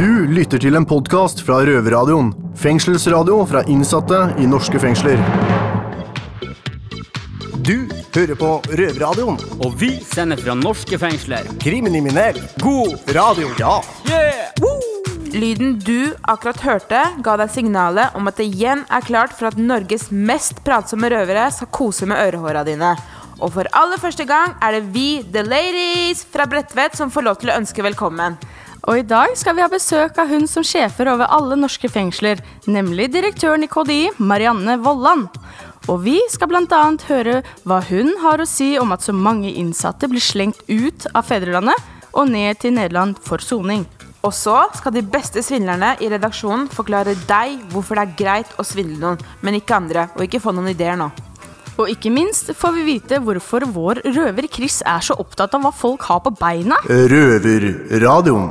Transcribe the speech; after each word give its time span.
Du 0.00 0.24
lytter 0.32 0.56
til 0.56 0.78
en 0.78 0.86
podkast 0.88 1.42
fra 1.44 1.58
Røverradioen. 1.68 2.30
Fengselsradio 2.56 3.34
fra 3.44 3.60
innsatte 3.68 4.16
i 4.40 4.46
norske 4.48 4.80
fengsler. 4.80 5.20
Du 7.60 7.84
hører 8.14 8.32
på 8.40 8.54
Røverradioen. 8.80 9.36
Og 9.60 9.74
vi 9.76 9.90
sender 10.00 10.40
fra 10.40 10.54
norske 10.56 10.96
fengsler. 11.02 11.50
Kriminell. 11.60 12.40
God 12.64 13.12
Radio. 13.12 13.50
Ja. 13.60 13.74
Lyden 15.36 15.76
du 15.84 16.14
akkurat 16.22 16.64
hørte, 16.64 17.02
ga 17.20 17.36
deg 17.42 17.52
signalet 17.52 18.16
om 18.16 18.32
at 18.32 18.40
det 18.40 18.48
igjen 18.54 18.86
er 18.88 19.04
klart 19.04 19.36
for 19.36 19.50
at 19.50 19.60
Norges 19.60 20.08
mest 20.08 20.64
pratsomme 20.64 21.12
røvere 21.12 21.50
skal 21.52 21.68
kose 21.76 22.08
med 22.08 22.24
ørehåra 22.24 22.64
dine. 22.64 22.94
Og 23.40 23.52
for 23.52 23.68
aller 23.76 24.00
første 24.00 24.24
gang 24.24 24.56
er 24.64 24.78
det 24.78 24.82
vi, 24.96 25.20
The 25.28 25.44
Ladies 25.44 26.24
fra 26.24 26.48
Bredtvet, 26.48 26.96
som 26.96 27.12
får 27.12 27.28
lov 27.28 27.38
til 27.44 27.52
å 27.52 27.60
ønske 27.60 27.84
velkommen. 27.84 28.40
Og 28.88 28.96
i 28.96 29.04
dag 29.04 29.34
skal 29.36 29.56
vi 29.56 29.64
ha 29.64 29.68
besøk 29.68 30.16
av 30.20 30.30
hun 30.30 30.46
som 30.48 30.64
sjefer 30.64 31.10
over 31.12 31.28
alle 31.28 31.58
norske 31.58 31.88
fengsler, 31.92 32.40
nemlig 32.70 33.10
direktøren 33.12 33.66
i 33.66 33.68
KDI, 33.70 34.02
Marianne 34.16 34.78
Vollan. 34.80 35.26
Og 35.90 36.02
vi 36.04 36.16
skal 36.32 36.48
bl.a. 36.48 36.82
høre 37.08 37.40
hva 37.68 37.80
hun 37.90 38.14
har 38.24 38.40
å 38.40 38.48
si 38.48 38.72
om 38.80 38.92
at 38.96 39.04
så 39.04 39.12
mange 39.16 39.52
innsatte 39.52 40.08
blir 40.08 40.24
slengt 40.24 40.62
ut 40.68 41.08
av 41.12 41.28
fedrelandet 41.28 41.76
og 42.10 42.30
ned 42.32 42.60
til 42.62 42.76
Nederland 42.76 43.20
for 43.24 43.42
soning. 43.44 43.84
Og 44.24 44.34
så 44.36 44.56
skal 44.76 44.92
de 44.96 45.04
beste 45.04 45.40
svindlerne 45.44 45.94
i 46.04 46.10
redaksjonen 46.12 46.68
forklare 46.72 47.16
deg 47.28 47.60
hvorfor 47.72 47.96
det 47.96 48.04
er 48.04 48.18
greit 48.18 48.54
å 48.60 48.66
svindle 48.66 49.00
noen, 49.00 49.26
men 49.40 49.56
ikke 49.60 49.78
andre, 49.80 50.10
og 50.16 50.24
ikke 50.26 50.42
få 50.44 50.52
noen 50.56 50.72
ideer 50.74 50.98
nå. 51.00 51.08
Og 51.80 51.88
ikke 51.88 52.10
minst 52.12 52.50
får 52.60 52.74
vi 52.76 52.82
vite 52.84 53.18
hvorfor 53.24 53.64
vår 53.72 54.02
røver 54.12 54.48
Chris 54.52 54.82
er 54.84 55.00
så 55.04 55.14
opptatt 55.22 55.54
av 55.56 55.62
hva 55.64 55.70
folk 55.72 56.02
har 56.10 56.20
på 56.26 56.32
beina. 56.36 56.76
Røverradioen. 56.84 58.50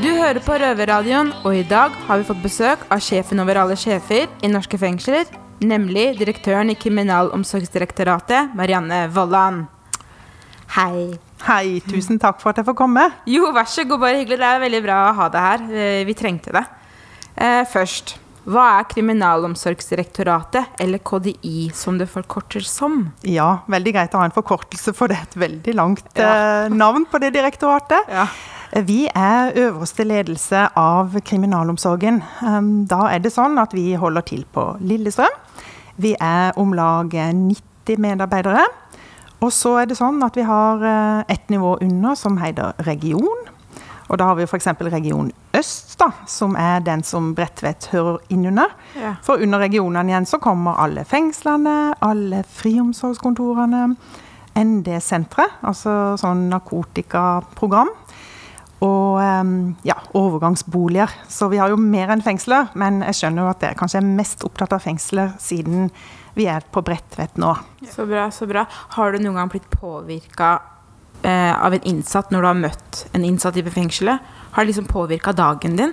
Du 0.00 0.06
hører 0.06 0.38
på 0.44 0.54
Røverradioen, 0.60 1.32
og 1.42 1.56
i 1.56 1.64
dag 1.66 1.94
har 2.06 2.20
vi 2.20 2.26
fått 2.28 2.42
besøk 2.44 2.84
av 2.94 3.02
sjefen 3.02 3.42
over 3.42 3.58
alle 3.58 3.74
sjefer 3.80 4.28
i 4.46 4.50
norske 4.52 4.78
fengsler, 4.78 5.26
nemlig 5.66 6.12
direktøren 6.20 6.70
i 6.70 6.76
Kriminalomsorgsdirektoratet, 6.78 8.54
Marianne 8.56 9.02
Vollan. 9.14 9.64
Hei. 10.76 11.10
Hei, 11.42 11.80
tusen 11.90 12.20
takk 12.22 12.38
for 12.38 12.52
at 12.52 12.60
jeg 12.60 12.68
får 12.68 12.76
komme. 12.78 13.08
Jo, 13.26 13.48
vær 13.56 13.66
så 13.66 13.82
god, 13.88 13.98
bare 14.04 14.20
hyggelig. 14.20 14.38
Det 14.38 14.46
er 14.52 14.62
veldig 14.62 14.82
bra 14.84 14.98
å 15.08 15.14
ha 15.18 15.28
deg 15.32 15.46
her. 15.48 15.64
Eh, 15.72 16.04
Vi 16.06 16.14
trengte 16.14 16.52
det. 16.54 16.62
Eh, 17.34 17.64
først, 17.72 18.14
hva 18.50 18.64
er 18.80 18.86
Kriminalomsorgsdirektoratet, 18.90 20.64
eller 20.82 20.98
KDI, 20.98 21.70
som 21.74 21.98
det 22.00 22.08
forkorter 22.10 22.64
som? 22.66 23.12
Ja, 23.26 23.60
veldig 23.70 23.92
greit 23.94 24.14
å 24.16 24.20
ha 24.22 24.28
en 24.28 24.34
forkortelse, 24.34 24.94
for 24.96 25.08
det 25.10 25.18
er 25.18 25.28
et 25.28 25.38
veldig 25.42 25.74
langt 25.78 26.18
Ja. 26.18 26.64
eh, 26.66 26.68
navn 26.68 27.06
på 27.06 27.20
det 27.20 27.32
direktoratet. 27.34 28.08
Ja. 28.08 28.26
Vi 28.72 29.08
er 29.08 29.52
øverste 29.58 30.04
ledelse 30.06 30.68
av 30.76 31.14
kriminalomsorgen. 31.26 32.22
Um, 32.42 32.84
Da 32.86 33.08
er 33.08 33.18
det 33.18 33.32
sånn 33.32 33.58
at 33.60 33.72
vi 33.72 33.94
holder 33.94 34.22
til 34.22 34.44
på 34.54 34.78
Lillestrøm. 34.80 35.34
Vi 35.98 36.14
er 36.20 36.52
om 36.56 36.72
lag 36.72 37.10
90 37.10 37.96
medarbeidere. 37.98 38.64
Og 39.42 39.50
så 39.50 39.80
er 39.82 39.86
det 39.86 39.96
sånn 39.96 40.22
at 40.22 40.36
vi 40.36 40.42
har 40.42 40.76
et 40.84 41.30
ett 41.30 41.48
nivå 41.48 41.78
under 41.82 42.14
som 42.14 42.36
heter 42.36 42.74
region. 42.86 43.48
Og 44.10 44.18
da 44.18 44.26
har 44.26 44.38
vi 44.38 44.46
f.eks. 44.48 44.66
region 44.90 45.30
øst, 45.54 45.92
da, 46.00 46.10
som 46.26 46.56
er 46.58 46.82
den 46.82 47.04
som 47.06 47.30
Bredtvet 47.38 47.86
hører 47.92 48.18
inn 48.34 48.42
under. 48.50 48.72
Ja. 48.98 49.14
For 49.22 49.38
under 49.42 49.62
regionene 49.62 50.10
igjen 50.10 50.26
så 50.26 50.40
kommer 50.42 50.80
alle 50.82 51.04
fengslene, 51.06 51.94
alle 52.02 52.42
friomsorgskontorene, 52.58 53.84
ND-senteret, 54.58 55.60
altså 55.62 56.16
sånn 56.18 56.48
narkotikaprogram, 56.50 57.92
og 58.82 59.20
ja, 59.86 59.94
overgangsboliger. 60.16 61.12
Så 61.30 61.50
vi 61.52 61.60
har 61.62 61.70
jo 61.70 61.78
mer 61.78 62.10
enn 62.10 62.24
fengsler, 62.24 62.72
men 62.74 63.04
jeg 63.06 63.20
skjønner 63.20 63.46
jo 63.46 63.52
at 63.52 63.62
dere 63.62 63.78
kanskje 63.78 64.00
er 64.00 64.10
mest 64.10 64.42
opptatt 64.48 64.74
av 64.74 64.82
fengsler 64.82 65.36
siden 65.38 65.92
vi 66.34 66.48
er 66.50 66.66
på 66.72 66.82
Bredtvet 66.82 67.38
nå. 67.38 67.52
Så 67.90 68.08
bra, 68.10 68.26
så 68.34 68.48
bra. 68.50 68.64
Har 68.96 69.12
du 69.12 69.22
noen 69.22 69.38
gang 69.38 69.52
blitt 69.52 69.70
påvirka 69.70 70.56
eh, 71.24 71.52
av 71.64 71.74
en 71.74 71.82
innsatt 71.84 72.30
når 72.32 72.40
du 72.40 72.46
har 72.46 72.54
møtt 72.58 73.04
en 73.14 73.24
innsatt 73.24 73.56
i 73.56 73.62
fengselet? 73.62 74.20
Har 74.52 74.64
det 74.64 74.72
liksom 74.72 74.86
påvirka 74.90 75.32
dagen 75.36 75.76
din? 75.76 75.92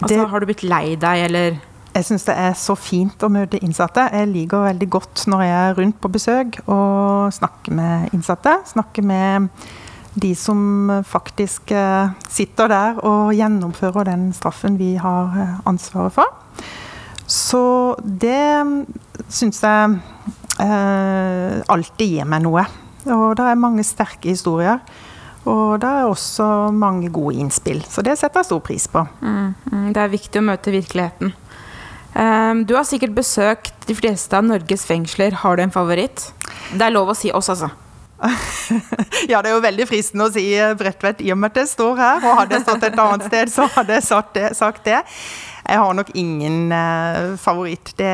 Altså, 0.00 0.08
Det- 0.16 0.28
Har 0.30 0.40
du 0.40 0.46
blitt 0.46 0.62
lei 0.62 0.94
deg, 0.96 1.24
eller 1.24 1.58
Jeg 1.92 2.04
syns 2.04 2.24
det 2.24 2.36
er 2.38 2.52
så 2.54 2.76
fint 2.78 3.18
å 3.18 3.28
møte 3.28 3.58
innsatte. 3.60 4.10
Jeg 4.12 4.28
liker 4.28 4.62
veldig 4.62 4.88
godt 4.90 5.24
når 5.26 5.40
jeg 5.42 5.70
er 5.70 5.74
rundt 5.74 6.00
på 6.00 6.08
besøk 6.08 6.60
og 6.68 7.32
snakker 7.32 7.72
med 7.72 8.10
innsatte. 8.14 8.52
Snakker 8.64 9.02
med 9.02 9.48
de 10.14 10.34
som 10.34 11.02
faktisk 11.04 11.72
eh, 11.72 12.08
sitter 12.28 12.68
der 12.68 12.94
og 13.04 13.32
gjennomfører 13.34 14.04
den 14.04 14.32
straffen 14.32 14.78
vi 14.78 14.94
har 15.02 15.34
eh, 15.36 15.56
ansvaret 15.66 16.12
for. 16.12 16.26
Så 17.26 17.96
det 18.04 18.94
syns 19.28 19.60
jeg 19.60 19.98
eh, 20.60 21.62
alltid 21.68 22.06
gir 22.18 22.24
meg 22.24 22.42
noe. 22.46 22.64
Og 23.06 23.36
det 23.36 23.46
er 23.46 23.60
mange 23.60 23.84
sterke 23.86 24.32
historier. 24.32 24.80
Og 25.48 25.80
det 25.80 25.88
er 25.88 26.08
også 26.08 26.70
mange 26.76 27.08
gode 27.12 27.38
innspill. 27.40 27.80
Så 27.88 28.04
det 28.04 28.18
setter 28.20 28.42
jeg 28.42 28.50
stor 28.50 28.60
pris 28.60 28.86
på. 28.92 29.06
mm, 29.20 29.92
Det 29.92 30.02
er 30.02 30.12
viktig 30.12 30.40
å 30.40 30.44
møte 30.44 30.70
virkeligheten. 30.74 31.32
Ehm, 32.14 32.64
du 32.66 32.74
har 32.74 32.84
sikkert 32.84 33.14
besøkt 33.14 33.86
de 33.86 33.94
fleste 33.94 34.36
av 34.36 34.44
Norges 34.44 34.84
fengsler. 34.84 35.32
Har 35.32 35.56
du 35.56 35.62
en 35.62 35.70
favoritt? 35.70 36.32
Det 36.72 36.82
er 36.82 36.90
lov 36.90 37.08
å 37.08 37.16
si 37.16 37.30
oss, 37.30 37.48
altså. 37.48 37.70
Ja, 39.30 39.40
det 39.42 39.50
er 39.50 39.54
jo 39.56 39.62
veldig 39.64 39.86
fristende 39.88 40.26
å 40.28 40.32
si 40.32 40.44
eh, 40.56 40.74
Bredtvet 40.78 41.22
i 41.24 41.30
og 41.34 41.38
med 41.40 41.52
at 41.52 41.62
jeg 41.62 41.70
står 41.72 41.96
her. 42.00 42.24
Og 42.26 42.38
hadde 42.42 42.58
jeg 42.58 42.66
stått 42.66 42.84
et 42.88 43.00
annet 43.00 43.26
sted, 43.28 43.52
så 43.52 43.68
hadde 43.76 43.96
jeg 43.96 44.06
sagt 44.06 44.34
det. 44.36 44.50
Sagt 44.58 44.84
det. 44.88 45.00
Jeg 45.70 45.78
har 45.78 45.94
nok 45.94 46.10
ingen 46.18 46.72
eh, 46.74 47.32
favoritt. 47.40 47.92
Det 47.98 48.12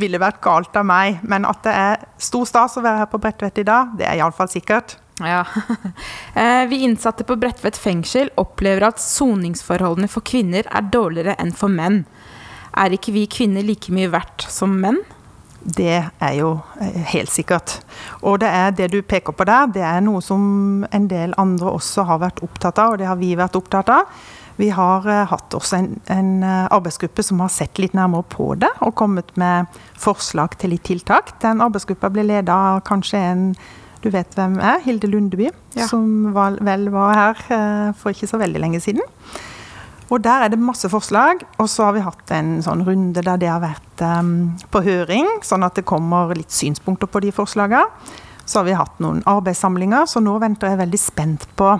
ville 0.00 0.20
vært 0.22 0.40
galt 0.44 0.76
av 0.80 0.86
meg. 0.88 1.20
Men 1.28 1.46
at 1.48 1.62
det 1.66 1.74
er 1.76 2.04
stor 2.22 2.46
stas 2.48 2.78
å 2.80 2.84
være 2.84 3.02
her 3.04 3.10
på 3.12 3.20
Bredtvet 3.22 3.62
i 3.62 3.66
dag, 3.68 3.94
det 3.98 4.08
er 4.08 4.20
iallfall 4.22 4.50
sikkert. 4.52 4.98
Ja. 5.22 5.44
Eh, 6.34 6.64
Vi 6.66 6.80
innsatte 6.82 7.22
på 7.22 7.36
Bredtvet 7.38 7.76
fengsel 7.78 8.32
opplever 8.40 8.88
at 8.88 8.98
soningsforholdene 8.98 10.08
for 10.10 10.26
kvinner 10.26 10.66
er 10.66 10.88
dårligere 10.90 11.36
enn 11.38 11.52
for 11.54 11.70
menn. 11.70 12.00
Er 12.74 12.90
ikke 12.96 13.14
vi 13.14 13.22
kvinner 13.30 13.62
like 13.62 13.94
mye 13.94 14.10
verdt 14.10 14.42
som 14.50 14.74
menn? 14.82 14.98
Det 15.64 15.96
er 16.20 16.32
jo 16.36 16.50
eh, 16.80 16.96
helt 17.14 17.32
sikkert. 17.32 17.78
Og 18.22 18.38
det 18.42 18.50
er 18.52 18.72
det 18.76 18.90
du 18.92 19.00
peker 19.02 19.32
på 19.32 19.46
der, 19.48 19.70
det 19.72 19.84
er 19.84 20.02
noe 20.04 20.20
som 20.24 20.84
en 20.92 21.06
del 21.08 21.32
andre 21.40 21.72
også 21.72 22.04
har 22.08 22.20
vært 22.20 22.42
opptatt 22.44 22.80
av, 22.82 22.94
og 22.94 23.00
det 23.00 23.08
har 23.08 23.16
vi 23.20 23.30
vært 23.38 23.56
opptatt 23.56 23.88
av. 23.92 24.10
Vi 24.60 24.68
har 24.76 25.08
eh, 25.08 25.24
hatt 25.30 25.56
også 25.56 25.78
en, 25.80 25.88
en 26.12 26.34
eh, 26.44 26.66
arbeidsgruppe 26.68 27.24
som 27.24 27.40
har 27.40 27.52
sett 27.54 27.80
litt 27.80 27.96
nærmere 27.96 28.26
på 28.28 28.50
det, 28.60 28.70
og 28.84 28.94
kommet 29.00 29.32
med 29.40 29.72
forslag 29.98 30.58
til 30.60 30.74
litt 30.76 30.84
tiltak. 30.84 31.32
Den 31.42 31.64
arbeidsgruppa 31.64 32.12
ble 32.12 32.26
leda 32.28 32.58
av 32.74 32.84
kanskje 32.86 33.24
en 33.32 33.48
du 34.04 34.10
vet 34.12 34.34
hvem 34.36 34.58
er, 34.60 34.82
Hilde 34.84 35.08
Lundeby, 35.08 35.48
Ja. 35.78 35.86
som 35.88 36.34
var, 36.36 36.58
vel 36.60 36.90
var 36.92 37.14
her 37.16 37.94
for 37.96 38.12
ikke 38.12 38.28
så 38.28 38.36
veldig 38.36 38.60
lenge 38.60 38.82
siden. 38.84 39.00
Og 40.12 40.20
der 40.24 40.44
er 40.44 40.52
det 40.52 40.60
masse 40.60 40.88
forslag, 40.92 41.44
og 41.58 41.68
så 41.70 41.88
har 41.88 41.96
vi 41.96 42.04
hatt 42.04 42.32
en 42.36 42.58
sånn 42.64 42.84
runde 42.86 43.24
der 43.24 43.40
det 43.40 43.50
har 43.50 43.62
vært 43.64 44.04
um, 44.04 44.54
på 44.72 44.82
høring, 44.84 45.28
sånn 45.46 45.64
at 45.64 45.78
det 45.78 45.86
kommer 45.88 46.34
litt 46.36 46.52
synspunkter 46.52 47.10
på 47.10 47.22
de 47.24 47.32
forslagene. 47.34 47.88
Så 48.44 48.60
har 48.60 48.66
vi 48.68 48.76
hatt 48.76 48.98
noen 49.00 49.22
arbeidssamlinger, 49.24 50.04
så 50.10 50.20
nå 50.20 50.36
venter 50.42 50.74
jeg 50.74 50.82
veldig 50.82 51.00
spent 51.00 51.46
på 51.56 51.70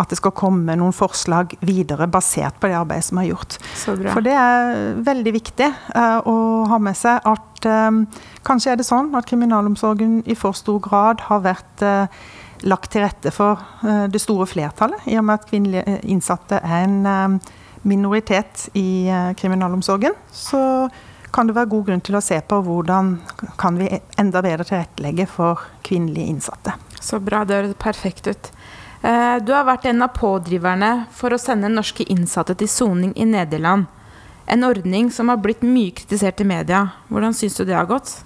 at 0.00 0.10
det 0.10 0.18
skal 0.20 0.34
komme 0.36 0.74
noen 0.78 0.94
forslag 0.94 1.54
videre 1.66 2.06
basert 2.10 2.58
på 2.60 2.70
det 2.70 2.78
arbeidet 2.78 3.08
som 3.08 3.20
er 3.22 3.30
gjort. 3.30 3.56
Så 3.76 3.94
bra. 3.98 4.14
For 4.14 4.24
det 4.24 4.34
er 4.38 5.00
veldig 5.06 5.34
viktig 5.34 5.70
uh, 5.94 6.18
å 6.26 6.36
ha 6.70 6.80
med 6.82 6.98
seg 6.98 7.26
at 7.26 7.70
um, 7.70 8.04
kanskje 8.46 8.74
er 8.74 8.80
det 8.80 8.88
sånn 8.88 9.12
at 9.18 9.28
kriminalomsorgen 9.30 10.20
i 10.30 10.38
for 10.38 10.56
stor 10.56 10.80
grad 10.82 11.26
har 11.28 11.42
vært 11.44 11.84
eh, 11.84 12.22
lagt 12.68 12.92
til 12.92 13.04
rette 13.04 13.32
for 13.34 13.60
eh, 13.86 14.06
det 14.12 14.20
store 14.22 14.46
flertallet, 14.48 15.06
i 15.08 15.16
og 15.18 15.26
med 15.26 15.40
at 15.40 15.46
kvinnelige 15.48 15.84
eh, 15.86 16.02
innsatte 16.12 16.60
er 16.60 16.84
en 16.84 16.98
eh, 17.08 17.54
minoritet 17.88 18.66
i 18.76 19.08
kriminalomsorgen. 19.40 20.16
Så 20.32 20.60
kan 21.32 21.48
det 21.48 21.54
være 21.56 21.70
god 21.72 21.86
grunn 21.86 22.02
til 22.04 22.18
å 22.18 22.24
se 22.24 22.36
på 22.44 22.58
hvordan 22.66 23.14
kan 23.60 23.78
vi 23.80 23.88
enda 24.20 24.42
bedre 24.44 24.66
tilrettelegge 24.68 25.24
for 25.30 25.62
kvinnelige 25.86 26.34
innsatte. 26.34 26.74
Så 27.00 27.22
bra, 27.24 27.40
det 27.48 27.56
høres 27.56 27.78
perfekt 27.80 28.28
ut. 28.28 28.50
Du 29.00 29.54
har 29.54 29.64
vært 29.64 29.86
en 29.88 30.04
av 30.04 30.12
pådriverne 30.12 30.90
for 31.16 31.32
å 31.32 31.40
sende 31.40 31.70
norske 31.72 32.04
innsatte 32.12 32.58
til 32.60 32.68
soning 32.68 33.14
i 33.16 33.24
Nederland. 33.24 33.88
En 34.44 34.66
ordning 34.68 35.08
som 35.14 35.32
har 35.32 35.40
blitt 35.40 35.64
mye 35.64 35.94
kritisert 35.96 36.44
i 36.44 36.50
media. 36.52 36.82
Hvordan 37.08 37.32
syns 37.38 37.56
du 37.56 37.64
det 37.64 37.78
har 37.78 37.88
gått? 37.88 38.18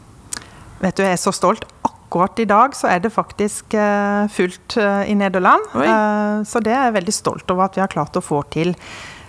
Vet 0.82 0.96
du, 0.96 1.04
jeg 1.06 1.14
er 1.14 1.22
så 1.22 1.30
stolt. 1.36 1.68
Akkurat 2.14 2.38
i 2.38 2.44
dag 2.46 2.76
så 2.78 2.86
er 2.94 3.00
det 3.02 3.10
faktisk 3.10 3.74
eh, 3.74 4.28
fullt 4.30 4.76
eh, 4.78 5.08
i 5.10 5.16
Nederland. 5.18 5.64
Oi. 5.74 5.82
Eh, 5.82 6.44
så 6.46 6.60
det 6.62 6.70
er 6.70 6.84
jeg 6.86 6.94
veldig 6.94 7.14
stolt 7.16 7.50
over 7.50 7.66
at 7.66 7.74
vi 7.74 7.82
har 7.82 7.90
klart 7.90 8.14
å 8.14 8.22
få 8.22 8.44
til. 8.54 8.70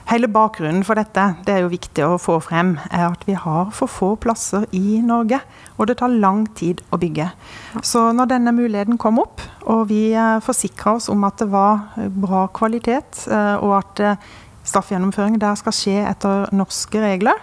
Hele 0.06 0.30
bakgrunnen 0.30 0.84
for 0.86 0.94
dette, 1.02 1.24
det 1.48 1.56
er 1.56 1.64
jo 1.64 1.72
viktig 1.72 2.06
å 2.06 2.20
få 2.22 2.36
frem, 2.46 2.76
er 2.94 3.08
at 3.08 3.26
vi 3.26 3.34
har 3.34 3.72
for 3.74 3.90
få 3.90 4.12
plasser 4.22 4.68
i 4.70 5.00
Norge. 5.02 5.40
Og 5.80 5.90
det 5.90 5.98
tar 6.04 6.14
lang 6.14 6.46
tid 6.54 6.86
å 6.94 7.02
bygge. 7.02 7.32
Så 7.82 8.12
når 8.14 8.30
denne 8.36 8.54
muligheten 8.54 9.02
kom 9.02 9.18
opp, 9.24 9.42
og 9.66 9.88
vi 9.90 10.14
forsikra 10.46 11.00
oss 11.00 11.10
om 11.10 11.26
at 11.26 11.42
det 11.42 11.50
var 11.50 11.88
bra 12.22 12.46
kvalitet, 12.54 13.26
og 13.66 13.80
at 13.80 14.06
straffegjennomføring 14.62 15.42
der 15.42 15.58
skal 15.58 15.74
skje 15.74 16.04
etter 16.06 16.54
norske 16.54 17.02
regler, 17.02 17.42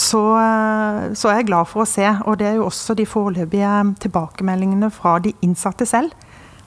så, 0.00 0.22
eh, 0.40 1.12
så, 1.14 1.28
er 1.28 1.40
jeg 1.40 1.50
glad 1.50 1.68
for 1.68 1.84
å 1.84 1.88
se, 1.88 2.06
og 2.24 2.38
det 2.40 2.48
er 2.48 2.58
jo 2.58 2.68
også 2.70 2.96
de 2.96 3.06
foreløpige 3.08 3.72
tilbakemeldingene 4.00 4.88
fra 4.94 5.18
de 5.20 5.34
innsatte 5.44 5.86
selv, 5.88 6.14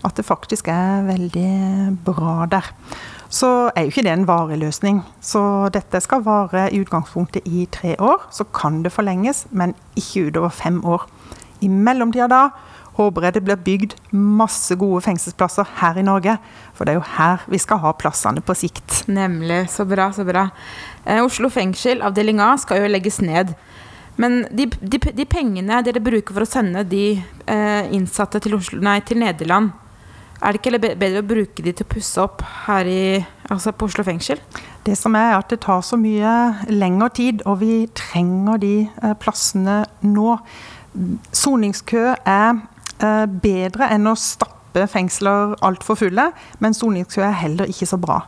at 0.04 0.20
det 0.20 0.28
faktisk 0.28 0.68
er 0.70 1.08
veldig 1.08 1.98
bra 2.06 2.46
der. 2.52 2.70
Så 3.34 3.72
er 3.74 3.88
jo 3.88 3.94
ikke 3.94 4.04
det 4.06 4.12
en 4.14 4.28
varig 4.30 4.60
løsning. 4.62 5.00
Så 5.24 5.42
dette 5.74 6.02
skal 6.04 6.22
vare 6.22 6.68
i 6.70 6.84
utgangspunktet 6.84 7.48
i 7.50 7.66
tre 7.72 7.96
år. 7.98 8.28
Så 8.30 8.46
kan 8.54 8.84
det 8.84 8.92
forlenges, 8.94 9.48
men 9.50 9.74
ikke 9.98 10.28
utover 10.28 10.54
fem 10.54 10.84
år. 10.86 11.08
I 11.66 11.72
mellomtida 11.72 12.28
da 12.30 12.44
håper 12.98 13.28
jeg 13.28 13.38
det 13.38 13.44
blir 13.48 13.62
bygd 13.66 13.96
masse 14.14 14.76
gode 14.80 15.02
fengselsplasser 15.06 15.70
her 15.80 15.98
i 15.98 16.06
Norge. 16.06 16.38
For 16.78 16.86
det 16.86 16.94
er 16.94 17.00
jo 17.00 17.12
her 17.18 17.46
vi 17.50 17.60
skal 17.62 17.82
ha 17.84 17.94
plassene 17.98 18.44
på 18.46 18.56
sikt. 18.58 19.04
Nemlig. 19.10 19.66
Så 19.74 19.86
bra, 19.90 20.12
så 20.14 20.26
bra. 20.28 20.48
Eh, 21.06 21.24
Oslo 21.24 21.50
fengsel, 21.54 22.04
avdeling 22.06 22.42
A, 22.44 22.54
skal 22.62 22.84
jo 22.84 22.92
legges 22.92 23.22
ned. 23.24 23.56
Men 24.22 24.44
de, 24.54 24.68
de, 24.82 25.00
de 25.00 25.26
pengene 25.26 25.82
dere 25.86 26.02
bruker 26.04 26.36
for 26.36 26.46
å 26.46 26.50
sende 26.50 26.84
de 26.86 27.06
eh, 27.18 27.94
innsatte 27.96 28.44
til, 28.44 28.60
Oslo, 28.60 28.82
nei, 28.84 29.00
til 29.06 29.24
Nederland, 29.24 29.72
er 30.44 30.54
det 30.54 30.60
ikke 30.60 30.96
bedre 31.00 31.22
å 31.22 31.26
bruke 31.26 31.64
de 31.64 31.72
til 31.72 31.86
å 31.86 31.92
pusse 31.94 32.20
opp 32.20 32.42
her 32.66 32.88
i, 32.90 33.04
altså 33.48 33.72
på 33.72 33.88
Oslo 33.88 34.04
fengsel? 34.04 34.42
Det 34.84 34.98
som 35.00 35.16
er 35.16 35.38
at 35.38 35.48
det 35.54 35.62
tar 35.64 35.80
så 35.88 35.96
mye 35.98 36.34
lengre 36.68 37.08
tid, 37.16 37.46
og 37.48 37.62
vi 37.64 37.86
trenger 37.96 38.60
de 38.62 38.76
eh, 38.84 39.16
plassene 39.24 39.84
nå. 40.04 40.38
Soningskø 41.34 42.04
er 42.14 42.60
bedre 43.00 43.88
enn 43.92 44.08
å 44.08 44.14
stappe 44.20 44.86
fengsler 44.90 45.56
altfor 45.66 45.98
fulle, 46.00 46.30
men 46.64 46.76
soningskø 46.78 47.24
er 47.26 47.40
heller 47.42 47.72
ikke 47.72 47.90
så 47.90 48.00
bra. 48.02 48.22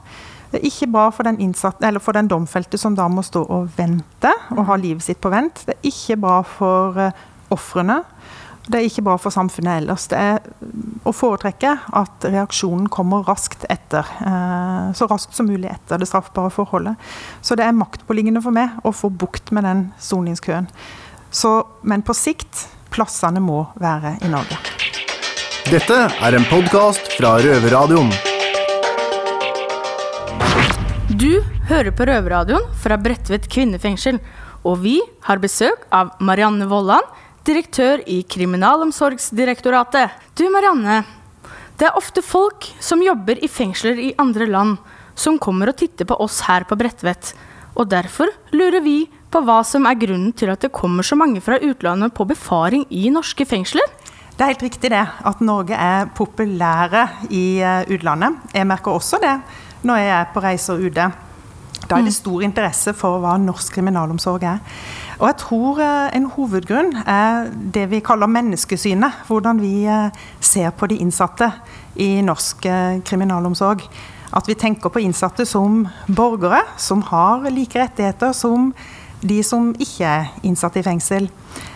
Det 0.56 0.62
er 0.62 0.70
ikke 0.70 0.88
bra 0.88 1.10
for 1.12 1.28
den, 1.28 1.40
innsatte, 1.44 1.90
for 2.00 2.16
den 2.16 2.30
domfelte 2.32 2.80
som 2.80 2.96
da 2.96 3.10
må 3.12 3.26
stå 3.26 3.42
og 3.44 3.74
vente 3.76 4.32
og 4.56 4.66
ha 4.70 4.78
livet 4.80 5.04
sitt 5.04 5.20
på 5.20 5.32
vent. 5.34 5.66
Det 5.68 5.76
er 5.76 5.90
ikke 5.90 6.16
bra 6.22 6.38
for 6.48 6.96
uh, 6.96 7.24
ofrene. 7.52 7.98
Det 8.66 8.80
er 8.80 8.88
ikke 8.88 9.04
bra 9.06 9.18
for 9.22 9.36
samfunnet 9.36 9.82
ellers. 9.82 10.08
Det 10.10 10.18
er 10.18 10.40
å 11.06 11.14
foretrekke 11.14 11.74
at 12.00 12.28
reaksjonen 12.32 12.88
kommer 12.94 13.28
raskt 13.28 13.68
etter. 13.70 14.08
Uh, 14.24 14.94
så 14.96 15.10
raskt 15.12 15.36
som 15.36 15.50
mulig 15.50 15.70
etter 15.74 16.00
det 16.00 16.08
straffbare 16.08 16.54
forholdet. 16.56 16.96
Så 17.44 17.60
det 17.60 17.68
er 17.68 17.76
maktpåliggende 17.76 18.42
for 18.46 18.56
meg 18.56 18.80
å 18.88 18.96
få 18.96 19.12
bukt 19.12 19.52
med 19.52 19.68
den 19.68 19.84
soningskøen. 20.00 20.72
Så, 21.36 21.58
men 21.84 22.06
på 22.06 22.16
sikt 22.16 22.70
Plassene 22.96 23.42
må 23.44 23.58
være 23.76 24.14
i 24.24 24.30
Norge. 24.32 24.56
Dette 25.68 25.98
er 26.24 26.36
en 26.38 26.46
podkast 26.48 27.10
fra 27.18 27.34
Røverradioen. 27.44 28.14
Du 31.12 31.42
hører 31.68 31.92
på 31.92 32.08
Røverradioen 32.08 32.70
fra 32.80 32.96
Bredtvet 33.02 33.50
kvinnefengsel. 33.52 34.22
Og 34.64 34.80
vi 34.86 34.96
har 35.28 35.44
besøk 35.44 35.84
av 35.92 36.14
Marianne 36.24 36.70
Vollan, 36.72 37.04
direktør 37.44 38.00
i 38.08 38.22
Kriminalomsorgsdirektoratet. 38.32 40.16
Du 40.40 40.48
Marianne, 40.54 41.02
det 41.76 41.90
er 41.90 42.00
ofte 42.00 42.24
folk 42.24 42.70
som 42.80 43.04
jobber 43.04 43.44
i 43.44 43.52
fengsler 43.52 44.00
i 44.00 44.14
andre 44.24 44.48
land, 44.48 44.80
som 45.20 45.36
kommer 45.36 45.74
og 45.74 45.82
titter 45.84 46.08
på 46.08 46.16
oss 46.24 46.40
her 46.48 46.64
på 46.64 46.80
Bredtvet. 46.80 47.36
Og 47.76 47.92
derfor 47.92 48.32
lurer 48.56 48.80
vi 48.88 49.02
på 49.36 49.44
hva 49.44 49.60
som 49.68 49.84
er 49.90 49.98
grunnen 50.00 50.32
til 50.38 50.48
at 50.54 50.64
det 50.64 50.72
kommer 50.76 51.04
så 51.04 51.18
mange 51.20 51.42
fra 51.44 51.60
utlandet 51.60 52.14
på 52.16 52.28
befaring 52.30 52.86
i 52.88 53.10
norske 53.12 53.44
fengsler? 53.48 53.84
Det 54.36 54.44
er 54.44 54.54
helt 54.54 54.64
riktig 54.64 54.92
det, 54.92 55.04
at 55.04 55.44
Norge 55.44 55.76
er 55.76 56.08
populære 56.16 57.06
i 57.32 57.60
eh, 57.60 57.84
utlandet. 57.92 58.40
Jeg 58.56 58.68
merker 58.68 58.96
også 58.96 59.20
det 59.24 59.36
når 59.86 60.00
jeg 60.02 60.14
er 60.16 60.32
på 60.34 60.44
reiser 60.44 60.80
ute. 60.80 61.10
Da 61.86 61.98
er 61.98 62.08
det 62.08 62.14
mm. 62.14 62.18
stor 62.18 62.48
interesse 62.48 62.96
for 62.98 63.20
hva 63.24 63.36
norsk 63.40 63.76
kriminalomsorg 63.76 64.48
er. 64.48 64.64
Og 65.20 65.28
jeg 65.30 65.40
tror 65.44 65.84
eh, 65.84 66.16
en 66.16 66.32
hovedgrunn 66.32 66.96
er 67.04 67.52
det 67.52 67.90
vi 67.92 68.04
kaller 68.04 68.32
menneskesynet. 68.32 69.24
Hvordan 69.28 69.60
vi 69.64 69.86
eh, 69.88 70.26
ser 70.40 70.76
på 70.76 70.92
de 70.92 71.00
innsatte 71.04 71.52
i 71.96 72.22
norsk 72.24 72.68
kriminalomsorg. 73.08 73.84
At 74.36 74.48
vi 74.52 74.60
tenker 74.60 74.92
på 74.92 75.04
innsatte 75.04 75.46
som 75.48 75.86
borgere 76.08 76.66
som 76.80 77.04
har 77.12 77.48
like 77.52 77.80
rettigheter 77.80 78.36
som 78.36 78.74
de 79.28 79.42
som 79.46 79.72
ikke 79.82 80.06
er 80.08 80.34
innsatt 80.46 80.78
i 80.80 80.84
fengsel. 80.86 81.30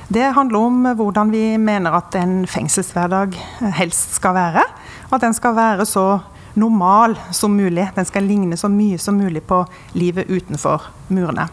Det 0.09 0.33
handler 0.35 0.59
om 0.59 0.89
hvordan 0.97 1.31
vi 1.33 1.43
mener 1.61 1.93
at 1.97 2.15
en 2.17 2.43
fengselshverdag 2.49 3.37
helst 3.77 4.17
skal 4.17 4.35
være. 4.37 4.65
At 5.09 5.21
den 5.21 5.33
skal 5.33 5.55
være 5.57 5.85
så 5.85 6.19
normal 6.59 7.17
som 7.31 7.53
mulig. 7.57 7.89
Den 7.95 8.05
skal 8.05 8.23
ligne 8.23 8.57
så 8.57 8.69
mye 8.69 8.97
som 8.97 9.17
mulig 9.17 9.43
på 9.47 9.63
livet 9.93 10.29
utenfor 10.29 10.89
murene. 11.09 11.47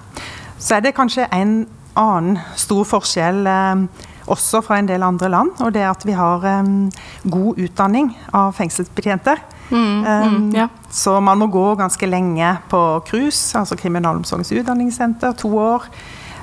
Så 0.58 0.76
er 0.76 0.87
det 0.87 0.96
kanskje 0.96 1.28
en 1.32 1.66
annen 1.96 2.38
stor 2.56 2.84
forskjell 2.88 3.46
eh, 3.49 3.84
også 4.32 4.60
fra 4.64 4.81
en 4.81 4.88
del 4.88 5.04
andre 5.06 5.28
land, 5.32 5.52
og 5.62 5.72
det 5.72 5.84
er 5.84 5.92
at 5.92 6.04
vi 6.06 6.16
har 6.16 6.44
eh, 6.44 6.72
god 7.31 7.60
utdanning 7.62 8.10
av 8.34 8.56
fengselsbetjenter. 8.56 9.40
Mm, 9.70 10.04
mm, 10.04 10.06
um, 10.06 10.50
ja. 10.54 10.68
Så 10.90 11.16
man 11.20 11.38
må 11.38 11.48
gå 11.50 11.64
ganske 11.74 12.06
lenge 12.06 12.52
på 12.70 12.82
KRUS, 13.08 13.40
altså 13.58 13.76
Kriminalomsorgens 13.76 14.52
utdanningssenter, 14.52 15.32
to 15.32 15.50
år. 15.58 15.88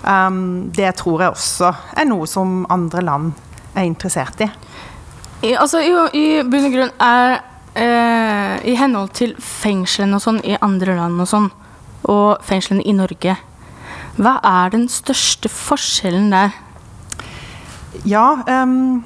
Um, 0.03 0.71
det 0.75 0.95
tror 0.99 1.21
jeg 1.21 1.35
også 1.37 1.71
er 1.95 2.09
noe 2.09 2.27
som 2.27 2.65
andre 2.73 3.01
land 3.01 3.31
er 3.73 3.87
interessert 3.87 4.43
i. 4.43 4.49
I, 5.43 5.53
altså, 5.59 5.79
i, 5.83 5.93
i 6.15 6.25
bunn 6.47 6.67
og 6.67 6.75
grunn 6.75 6.91
er 7.03 7.33
eh, 7.75 8.59
I 8.71 8.75
henhold 8.79 9.11
til 9.17 9.33
fengslene 9.39 10.15
og 10.15 10.23
sånn 10.23 10.39
i 10.47 10.55
andre 10.63 10.95
land 10.99 11.19
og 11.19 11.27
sånn, 11.27 11.49
og 12.11 12.43
fengslene 12.43 12.83
i 12.87 12.95
Norge, 12.95 13.35
hva 14.19 14.37
er 14.45 14.73
den 14.75 14.85
største 14.91 15.49
forskjellen 15.49 16.29
der? 16.31 16.53
Ja, 18.07 18.43
um, 18.63 19.03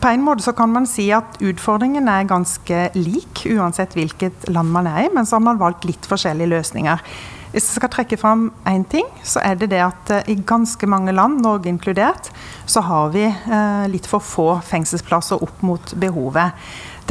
på 0.00 0.08
en 0.08 0.22
måte 0.24 0.44
så 0.44 0.54
kan 0.56 0.72
man 0.72 0.86
si 0.88 1.10
at 1.12 1.36
utfordringen 1.44 2.08
er 2.08 2.28
ganske 2.28 2.86
lik, 2.96 3.44
uansett 3.52 3.92
hvilket 3.98 4.48
land 4.48 4.72
man 4.72 4.88
er 4.88 5.04
i, 5.06 5.12
men 5.12 5.28
så 5.28 5.36
har 5.36 5.44
man 5.44 5.60
valgt 5.60 5.84
litt 5.88 6.08
forskjellige 6.08 6.50
løsninger. 6.54 7.04
Hvis 7.50 7.66
jeg 7.66 7.80
skal 7.80 7.90
trekke 7.90 8.16
fram 8.20 8.44
én 8.70 8.84
ting, 8.86 9.08
så 9.26 9.42
er 9.42 9.56
det 9.58 9.72
det 9.72 9.80
at 9.82 10.12
uh, 10.14 10.20
i 10.30 10.36
ganske 10.46 10.86
mange 10.86 11.12
land, 11.12 11.40
Norge 11.42 11.68
inkludert, 11.68 12.30
så 12.64 12.80
har 12.86 13.10
vi 13.10 13.24
uh, 13.26 13.88
litt 13.90 14.06
for 14.06 14.22
få 14.22 14.48
fengselsplasser 14.68 15.42
opp 15.42 15.64
mot 15.66 15.94
behovet. 15.98 16.54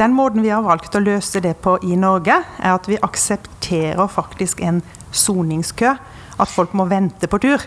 Den 0.00 0.16
måten 0.16 0.40
vi 0.40 0.48
har 0.48 0.64
valgt 0.64 0.96
å 0.96 1.02
løse 1.04 1.42
det 1.44 1.58
på 1.60 1.76
i 1.84 1.98
Norge, 2.00 2.38
er 2.40 2.72
at 2.72 2.88
vi 2.88 2.96
aksepterer 3.04 4.08
faktisk 4.08 4.64
en 4.64 4.80
soningskø. 5.12 5.92
At 6.40 6.48
folk 6.48 6.72
må 6.72 6.86
vente 6.88 7.28
på 7.28 7.36
tur. 7.42 7.60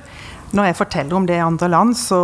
Når 0.54 0.68
jeg 0.70 0.76
forteller 0.78 1.18
om 1.18 1.26
det 1.26 1.38
i 1.40 1.42
andre 1.42 1.70
land, 1.74 1.96
så 1.98 2.20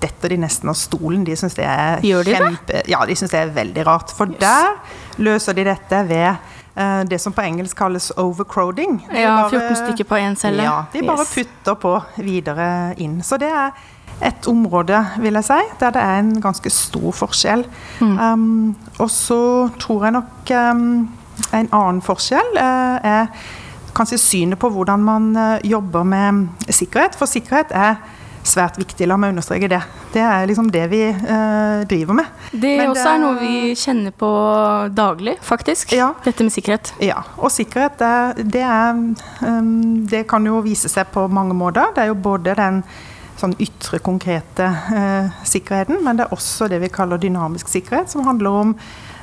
detter 0.00 0.32
de 0.32 0.38
nesten 0.40 0.70
av 0.72 0.76
stolen. 0.78 1.24
De 1.26 1.34
syns 1.36 1.56
det 1.58 1.66
er 1.68 2.00
Gjør 2.06 2.24
de 2.24 2.36
kjempe, 2.38 2.70
det? 2.70 2.84
Ja, 2.88 3.02
de 3.04 3.16
syns 3.18 3.34
det 3.34 3.42
er 3.42 3.52
veldig 3.58 3.84
rart. 3.88 4.14
For 4.16 4.32
yes. 4.32 4.40
der 4.40 5.20
løser 5.20 5.58
de 5.58 5.66
dette 5.68 6.00
ved 6.08 6.30
uh, 6.32 7.02
det 7.10 7.20
som 7.20 7.36
på 7.36 7.44
engelsk 7.44 7.76
kalles 7.76 8.08
overcrowding. 8.16 9.02
ja, 9.12 9.34
bare, 9.42 9.60
14 9.68 9.76
stykker 9.82 10.08
på 10.08 10.22
én 10.22 10.40
celle. 10.40 10.64
Ja, 10.64 10.80
de 10.94 11.04
bare 11.04 11.26
yes. 11.26 11.34
putter 11.36 11.78
på 11.84 11.94
videre 12.24 12.70
inn. 13.04 13.20
Så 13.22 13.36
det 13.36 13.52
er 13.52 13.76
et 14.24 14.48
område, 14.50 14.98
vil 15.20 15.38
jeg 15.38 15.46
si, 15.46 15.60
der 15.78 15.94
det 15.94 16.02
er 16.02 16.18
en 16.24 16.34
ganske 16.42 16.70
stor 16.72 17.12
forskjell. 17.14 17.66
Mm. 18.00 18.18
Um, 18.18 18.76
og 18.98 19.10
så 19.12 19.68
tror 19.78 20.08
jeg 20.08 20.16
nok 20.16 20.52
um, 20.56 21.08
en 21.52 21.68
annen 21.68 22.00
forskjell 22.02 22.56
uh, 22.56 22.96
er 23.04 23.28
kanskje 23.98 24.20
synet 24.22 24.60
på 24.60 24.70
hvordan 24.72 25.02
man 25.04 25.32
eh, 25.36 25.66
jobber 25.72 26.06
med 26.06 26.70
sikkerhet. 26.70 27.18
For 27.18 27.30
sikkerhet 27.30 27.74
er 27.74 27.98
svært 28.48 28.78
viktig. 28.80 29.06
La 29.08 29.18
meg 29.20 29.34
understreke 29.34 29.68
det. 29.70 29.80
Det 30.14 30.22
er 30.24 30.46
liksom 30.48 30.70
det 30.72 30.84
vi 30.88 31.02
uh, 31.10 31.84
driver 31.88 32.16
med. 32.16 32.30
Det 32.52 32.70
Men 32.78 32.92
også 32.92 33.02
det, 33.02 33.10
er 33.10 33.20
noe 33.20 33.34
vi 33.42 33.74
kjenner 33.76 34.14
på 34.16 34.30
daglig, 34.96 35.34
faktisk. 35.44 35.92
Ja, 35.96 36.12
Dette 36.24 36.46
med 36.46 36.54
sikkerhet. 36.54 36.94
Ja. 37.04 37.20
Og 37.36 37.52
sikkerhet, 37.52 37.98
det, 38.00 38.46
det, 38.54 38.64
er, 38.64 38.96
um, 39.44 40.06
det 40.08 40.24
kan 40.30 40.46
jo 40.48 40.62
vise 40.64 40.88
seg 40.88 41.10
på 41.12 41.26
mange 41.28 41.56
måter. 41.58 41.92
Det 41.96 42.06
er 42.06 42.12
jo 42.12 42.18
både 42.28 42.56
den 42.58 42.82
sånn 43.38 43.54
ytre, 43.62 44.00
konkrete 44.02 44.66
eh, 44.66 45.42
sikkerheten, 45.46 46.00
men 46.02 46.18
det 46.18 46.24
er 46.24 46.32
også 46.34 46.66
det 46.66 46.80
vi 46.82 46.88
kaller 46.90 47.20
dynamisk 47.22 47.68
sikkerhet, 47.70 48.10
som 48.10 48.24
handler 48.26 48.56
om 48.64 48.72
Eh, 48.74 49.17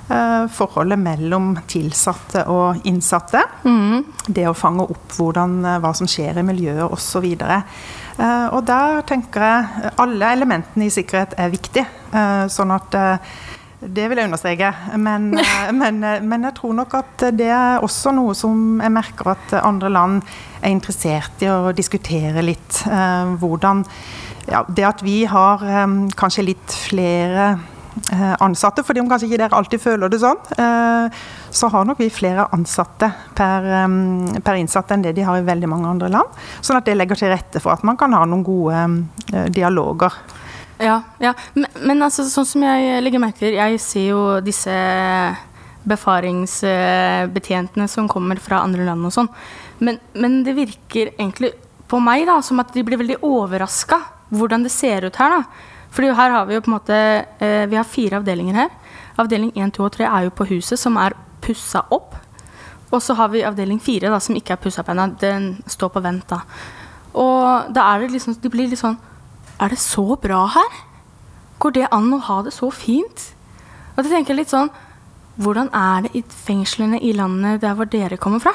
forholdet 0.54 1.02
mellom 1.02 1.56
tilsatte 1.70 2.46
og 2.52 2.86
innsatte. 2.86 3.42
Mm. 3.66 4.04
Det 4.28 4.46
å 4.50 4.56
fange 4.58 4.86
opp 4.86 5.16
hvordan, 5.18 5.58
eh, 5.66 5.80
hva 5.82 5.94
som 5.98 6.10
skjer 6.10 6.38
i 6.40 6.46
miljøet 6.46 6.94
osv. 6.94 7.26
Uh, 8.16 8.48
og 8.56 8.62
der 8.68 9.02
tenker 9.10 9.44
jeg 9.44 9.92
alle 10.00 10.32
elementene 10.38 10.88
i 10.88 10.94
sikkerhet 10.94 11.36
er 11.38 11.52
viktig. 11.52 11.86
sånn 12.48 12.72
at 12.72 12.94
det 13.82 14.06
vil 14.08 14.22
jeg 14.22 14.30
understreke. 14.30 14.70
Men, 14.96 15.34
men, 15.82 16.00
men, 16.00 16.46
jeg 16.48 16.56
tror 16.56 16.78
nok 16.78 16.94
at 16.96 17.26
det 17.36 17.50
er 17.52 17.84
også 17.84 18.14
noe 18.16 18.32
som 18.38 18.80
jeg 18.80 18.94
merker 18.96 19.34
at 19.34 19.58
andre 19.60 19.92
land 19.92 20.22
er 20.62 20.72
interessert 20.72 21.44
i 21.44 21.50
å 21.52 21.74
diskutere 21.76 22.46
litt. 22.46 22.86
hvordan 23.42 23.84
ja, 24.48 24.64
Det 24.70 24.86
at 24.86 25.04
vi 25.04 25.26
har 25.26 25.64
kanskje 26.16 26.48
litt 26.52 26.76
flere 26.86 27.48
eh, 27.56 27.72
ansatte, 28.44 28.84
fordi 28.84 29.00
om 29.02 29.10
kanskje 29.10 29.30
ikke 29.30 29.40
dere 29.40 29.58
alltid 29.58 29.82
føler 29.82 30.10
det 30.12 30.20
sånn, 30.22 30.38
eh, 30.60 31.08
så 31.56 31.70
har 31.72 31.86
nok 31.88 32.00
vi 32.00 32.10
flere 32.12 32.48
ansatte 32.56 33.12
per, 33.36 33.64
eh, 33.64 33.88
per 34.44 34.56
innsatt 34.60 34.92
enn 34.92 35.02
det 35.06 35.16
de 35.16 35.24
har 35.24 35.38
i 35.40 35.46
veldig 35.46 35.70
mange 35.72 35.88
andre 35.88 36.10
land. 36.10 36.28
Sånn 36.62 36.78
at 36.78 36.86
det 36.86 36.98
legger 36.98 37.16
til 37.16 37.30
rette 37.32 37.60
for 37.64 37.72
at 37.72 37.84
man 37.84 37.98
kan 37.98 38.14
ha 38.14 38.26
noen 38.26 38.44
gode 38.44 39.08
eh, 39.34 39.50
dialoger. 39.50 40.12
Ja, 40.80 41.02
ja. 41.20 41.34
Men, 41.54 41.66
men 41.88 42.02
altså, 42.04 42.24
sånn 42.28 42.46
som 42.46 42.64
jeg 42.68 43.04
legger 43.04 43.20
merke 43.24 43.40
til, 43.40 43.54
jeg 43.56 43.80
ser 43.80 44.10
jo 44.10 44.42
disse 44.44 44.72
befaringsbetjentene 45.86 47.88
som 47.88 48.08
kommer 48.12 48.36
fra 48.42 48.60
andre 48.66 48.84
land 48.88 49.06
og 49.06 49.14
sånn. 49.14 49.30
Men, 49.80 50.00
men 50.14 50.44
det 50.44 50.54
virker 50.58 51.14
egentlig 51.14 51.52
på 51.88 52.00
meg 52.02 52.26
da, 52.28 52.42
som 52.44 52.60
at 52.60 52.74
de 52.74 52.84
blir 52.84 52.98
veldig 53.00 53.24
overraska 53.24 54.02
hvordan 54.36 54.64
det 54.66 54.72
ser 54.74 55.06
ut 55.06 55.16
her. 55.22 55.30
da. 55.38 55.44
Fordi 55.96 56.12
her 56.12 56.34
har 56.34 56.46
vi 56.48 56.58
jo 56.58 56.64
på 56.64 56.72
en 56.72 56.76
måte 56.76 56.96
eh, 57.40 57.66
Vi 57.72 57.78
har 57.80 57.88
fire 57.88 58.20
avdelinger 58.20 58.60
her. 58.60 58.74
Avdeling 59.22 59.54
1, 59.56 59.74
2 59.78 59.84
og 59.86 59.94
3 59.96 60.08
er 60.10 60.26
jo 60.28 60.34
på 60.36 60.48
huset, 60.50 60.80
som 60.80 60.98
er 61.00 61.16
pussa 61.42 61.86
opp. 61.96 62.18
Og 62.92 63.02
så 63.02 63.16
har 63.16 63.32
vi 63.32 63.46
avdeling 63.48 63.80
4, 63.82 64.10
da, 64.12 64.20
som 64.20 64.36
ikke 64.36 64.56
er 64.56 64.62
pussa 64.62 64.84
opp 64.84 64.92
ennå. 64.92 65.08
Den 65.22 65.54
står 65.72 65.94
på 65.94 66.04
vent, 66.04 66.28
da. 66.30 66.42
Og 67.16 67.72
da 67.76 67.88
er 67.94 68.04
det 68.04 68.12
liksom 68.12 68.36
De 68.44 68.52
blir 68.52 68.68
litt 68.68 68.82
sånn 68.82 68.98
Er 69.64 69.72
det 69.72 69.80
så 69.80 70.18
bra 70.20 70.42
her? 70.52 70.80
Går 71.64 71.76
det 71.78 71.88
an 71.96 72.12
å 72.12 72.20
ha 72.28 72.42
det 72.44 72.52
så 72.52 72.68
fint? 72.76 73.30
Og 73.96 74.04
da 74.04 74.10
tenker 74.10 74.34
jeg 74.34 74.42
litt 74.42 74.52
sånn 74.52 74.72
Hvordan 75.40 75.72
er 75.76 76.06
det 76.06 76.12
i 76.20 76.24
fengslene 76.28 77.00
i 77.00 77.14
landet 77.16 77.62
der 77.64 77.76
hvor 77.76 77.88
dere 77.92 78.20
kommer 78.20 78.44
fra? 78.44 78.52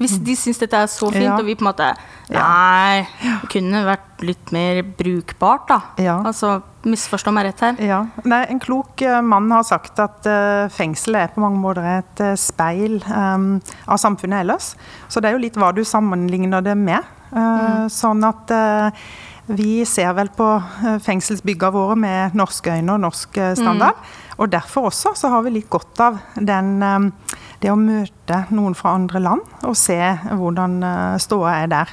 Hvis 0.00 0.16
de 0.24 0.34
syns 0.38 0.58
dette 0.58 0.74
er 0.74 0.88
så 0.90 1.10
fint, 1.12 1.24
Ja. 1.24 1.36
og 1.38 1.44
vi 1.46 1.54
på 1.54 1.62
en 1.64 1.68
måte 1.72 1.92
Nei, 2.32 3.06
det 3.20 3.50
kunne 3.52 3.82
vært 3.84 4.22
litt 4.24 4.52
mer 4.54 4.80
brukbart, 4.82 5.66
da. 5.68 5.80
Ja. 6.00 6.14
Altså, 6.24 6.62
misforstå 6.88 7.32
meg 7.34 7.44
rett 7.50 7.60
her. 7.60 7.76
Ja. 7.84 7.98
Nei, 8.24 8.46
en 8.48 8.58
klok 8.62 9.02
eh, 9.04 9.20
mann 9.20 9.50
har 9.52 9.66
sagt 9.68 10.00
at 10.00 10.24
uh, 10.26 10.68
fengselet 10.72 11.26
er 11.26 11.34
på 11.34 11.42
mange 11.44 11.60
måter 11.60 11.84
et 11.98 12.22
eh, 12.24 12.32
speil 12.40 13.02
um, 13.10 13.60
av 13.86 14.00
samfunnet 14.00 14.46
ellers. 14.46 14.72
Så 15.12 15.20
det 15.20 15.28
er 15.30 15.36
jo 15.36 15.42
litt 15.44 15.58
hva 15.60 15.74
du 15.76 15.82
sammenligner 15.84 16.64
det 16.64 16.76
med. 16.78 17.04
Eh, 17.32 17.84
Sånn 17.92 18.24
at 18.28 18.50
eh, 18.54 19.04
vi 19.46 19.84
ser 19.88 20.12
vel 20.14 20.28
på 20.36 20.46
uh, 20.62 20.98
fengselsbyggene 21.02 21.72
våre 21.74 21.96
med 21.98 22.34
norske 22.38 22.70
øyne 22.70 22.92
og 22.94 23.00
norsk 23.00 23.32
standard. 23.32 23.56
standard. 23.56 23.94
Og 24.38 24.50
derfor 24.52 24.88
også 24.90 25.12
så 25.18 25.28
har 25.28 25.42
vi 25.42 25.50
litt 25.50 25.70
godt 25.70 26.00
av 26.00 26.18
den, 26.36 26.82
eh, 26.82 27.34
det 27.60 27.70
å 27.70 27.76
møte 27.78 28.46
noen 28.50 28.74
fra 28.74 28.94
andre 28.96 29.20
land 29.20 29.40
og 29.62 29.76
se 29.76 29.98
hvordan 30.32 30.80
ståa 31.20 31.52
er 31.62 31.66
der. 31.70 31.92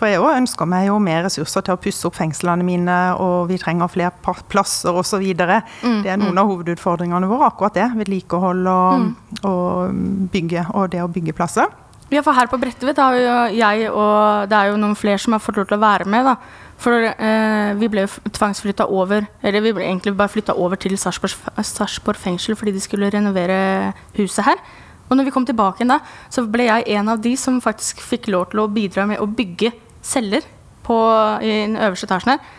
For 0.00 0.08
jeg 0.08 0.20
òg 0.20 0.36
ønsker 0.40 0.68
meg 0.68 0.86
jo 0.88 0.98
mer 0.98 1.22
ressurser 1.26 1.62
til 1.64 1.76
å 1.76 1.80
pusse 1.80 2.06
opp 2.08 2.16
fengslene 2.16 2.64
mine, 2.64 2.94
og 3.20 3.48
vi 3.48 3.58
trenger 3.60 3.88
flere 3.92 4.12
plasser 4.48 4.96
osv. 4.96 5.20
Mm, 5.20 6.02
Det 6.02 6.10
er 6.10 6.16
noen 6.16 6.38
av 6.40 6.48
hovedutfordringene 6.48 7.28
våre, 7.28 7.50
akkurat 7.52 7.74
det. 7.74 7.90
Vedlikehold 7.96 8.66
og, 8.66 9.00
Mm. 9.00 9.16
og 9.44 10.30
bygge, 10.32 10.66
og 10.74 10.90
det 10.90 11.00
å 11.04 11.08
bygge 11.12 11.34
plasser. 11.36 11.66
Ja, 12.10 12.22
for 12.22 12.32
her 12.32 12.46
på 12.46 12.58
Bredtvet 12.58 12.96
har 12.96 13.14
jo 13.14 13.56
jeg 13.56 13.90
og 13.92 14.48
det 14.48 14.56
er 14.58 14.70
jo 14.72 14.76
noen 14.76 14.96
flere 14.96 15.18
som 15.18 15.32
har 15.32 15.38
fått 15.38 15.56
lov 15.56 15.68
til 15.68 15.78
å 15.78 15.80
være 15.80 16.06
med. 16.06 16.24
da. 16.24 16.36
For 16.80 17.04
eh, 17.10 17.72
vi 17.76 17.88
ble 17.92 18.06
tvangsflytta 18.08 18.86
over 18.88 19.26
Eller 19.44 19.60
vi 19.60 19.74
ble 19.76 19.84
egentlig 19.84 20.14
bare 20.16 20.32
flytta 20.32 20.54
over 20.56 20.80
til 20.80 20.96
Sarpsborg 20.96 21.34
Sarpsborg 21.66 22.20
fengsel 22.20 22.56
fordi 22.56 22.72
de 22.76 22.80
skulle 22.80 23.10
renovere 23.12 23.92
huset 24.16 24.46
her. 24.46 24.62
Og 25.10 25.18
når 25.18 25.26
vi 25.26 25.34
kom 25.34 25.44
tilbake 25.46 25.82
igjen 25.82 25.92
da, 25.92 25.98
så 26.30 26.46
ble 26.46 26.68
jeg 26.68 26.86
en 26.96 27.10
av 27.10 27.20
de 27.20 27.34
som 27.36 27.58
faktisk 27.60 28.00
fikk 28.06 28.30
lov 28.30 28.52
til 28.52 28.62
å 28.62 28.70
bidra 28.70 29.08
med 29.10 29.18
å 29.20 29.26
bygge 29.26 29.72
celler 30.06 30.46
på, 30.86 30.96
i 31.42 31.50
den 31.66 31.74
øverste 31.74 32.06
etasjen 32.06 32.36
her. 32.36 32.52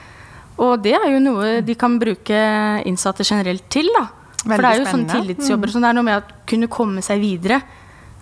Og 0.62 0.82
det 0.84 0.98
er 0.98 1.08
jo 1.13 1.22
noe 1.24 1.54
de 1.66 1.75
kan 1.80 1.96
bruke 2.01 2.42
innsatte 2.86 3.24
generelt 3.24 3.70
til. 3.72 3.88
da. 3.96 4.10
For 4.44 4.58
det 4.58 4.72
er 4.72 4.82
jo 4.82 4.90
sånne 4.90 5.16
tillitsjobber 5.16 5.70
Mm. 5.70 5.74
Så 5.74 5.80
Det 5.80 5.90
er 5.90 5.94
noe 5.94 6.04
med 6.04 6.20
å 6.20 6.44
kunne 6.46 6.68
komme 6.68 7.01
seg 7.01 7.22
videre 7.22 7.62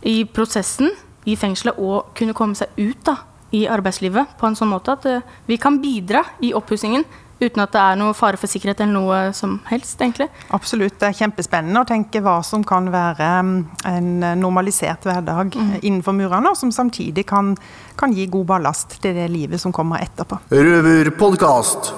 i 0.03 0.23
prosessen 0.25 0.91
i 1.25 1.35
fengselet 1.35 1.77
og 1.77 2.13
kunne 2.15 2.33
komme 2.33 2.55
seg 2.55 2.69
ut 2.77 3.03
da, 3.03 3.17
i 3.51 3.63
arbeidslivet 3.67 4.37
på 4.37 4.45
en 4.47 4.55
sånn 4.59 4.69
måte 4.69 4.93
at 4.93 5.05
eh, 5.09 5.21
vi 5.49 5.57
kan 5.57 5.79
bidra 5.81 6.23
i 6.45 6.53
oppussingen 6.53 7.03
uten 7.39 7.61
at 7.63 7.71
det 7.71 7.79
er 7.79 7.95
noe 7.95 8.11
fare 8.13 8.35
for 8.35 8.51
sikkerhet 8.51 8.81
eller 8.83 8.91
noe 8.97 9.19
som 9.33 9.53
helst, 9.69 9.95
egentlig. 10.03 10.25
Absolutt. 10.51 10.97
Det 10.99 11.07
er 11.07 11.15
kjempespennende 11.21 11.79
å 11.79 11.87
tenke 11.87 12.19
hva 12.19 12.41
som 12.43 12.65
kan 12.67 12.89
være 12.91 13.29
mm, 13.47 13.53
en 13.87 14.09
normalisert 14.41 15.07
hverdag 15.07 15.55
Mm. 15.55 15.69
eh, 15.71 15.79
innenfor 15.87 16.13
murene, 16.17 16.51
og 16.51 16.57
som 16.59 16.69
samtidig 16.75 17.23
kan, 17.25 17.53
kan 17.95 18.11
gi 18.11 18.25
god 18.27 18.45
ballast 18.45 18.97
til 19.01 19.15
det 19.15 19.29
livet 19.31 19.61
som 19.63 19.71
kommer 19.71 20.03
etterpå. 20.03 20.41
Røverpodkast. 20.51 21.93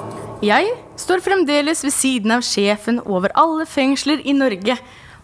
Jeg 0.46 0.70
står 0.98 1.22
fremdeles 1.26 1.82
ved 1.84 1.94
siden 1.94 2.32
av 2.38 2.42
sjefen 2.46 3.00
over 3.06 3.34
alle 3.38 3.66
fengsler 3.66 4.22
i 4.26 4.34
Norge, 4.38 4.78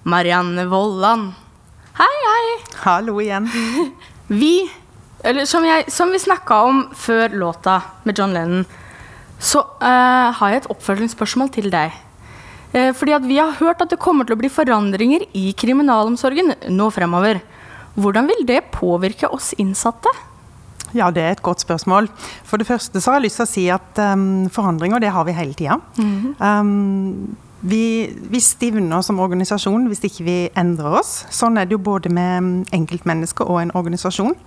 Marianne 0.04 0.66
Vollan. 0.70 1.30
Hei, 1.98 2.16
hei! 2.26 2.58
Hallo 2.84 3.20
igjen. 3.22 3.48
Vi, 4.42 4.66
eller 5.24 5.48
som, 5.50 5.66
jeg, 5.66 5.88
som 5.94 6.12
vi 6.14 6.22
snakka 6.22 6.60
om 6.68 6.84
før 6.98 7.34
låta 7.34 7.80
med 8.06 8.20
John 8.20 8.36
Lennon, 8.36 8.68
så 9.40 9.62
uh, 9.82 10.34
har 10.34 10.52
jeg 10.54 10.64
et 10.64 10.70
oppfølgingsspørsmål 10.74 11.52
til 11.54 11.72
deg. 11.74 11.96
Uh, 12.74 12.92
fordi 12.98 13.16
at 13.18 13.26
vi 13.26 13.40
har 13.40 13.58
hørt 13.60 13.82
at 13.82 13.94
det 13.94 14.02
kommer 14.02 14.28
til 14.28 14.38
å 14.38 14.42
bli 14.42 14.52
forandringer 14.52 15.26
i 15.38 15.52
kriminalomsorgen 15.58 16.54
nå 16.74 16.90
fremover. 16.94 17.42
Hvordan 17.98 18.30
vil 18.30 18.46
det 18.50 18.68
påvirke 18.76 19.30
oss 19.34 19.54
innsatte? 19.58 20.12
Ja, 20.96 21.10
det 21.12 21.24
er 21.24 21.36
et 21.36 21.44
godt 21.44 21.66
spørsmål. 21.66 22.08
For 22.48 22.62
det 22.62 22.68
første 22.70 23.02
så 23.02 23.12
har 23.12 23.20
jeg 23.20 23.28
lyst 23.28 23.42
til 23.42 23.48
å 23.48 23.52
si 23.52 23.66
at 23.74 24.00
um, 24.14 24.48
forandringer, 24.54 25.02
det 25.04 25.12
har 25.12 25.26
vi 25.28 25.36
hele 25.36 25.58
tida. 25.58 25.80
um, 26.40 27.36
vi, 27.68 28.14
vi 28.30 28.40
stivner 28.40 29.02
som 29.02 29.20
organisasjon 29.20 29.88
hvis 29.90 30.04
ikke 30.06 30.26
vi 30.28 30.38
endrer 30.56 31.00
oss. 31.00 31.24
Sånn 31.34 31.58
er 31.58 31.66
det 31.66 31.74
jo 31.74 31.84
både 31.84 32.12
med 32.14 32.44
um, 32.44 32.52
enkeltmennesker 32.78 33.50
og 33.50 33.64
en 33.64 33.74
organisasjon. 33.76 34.38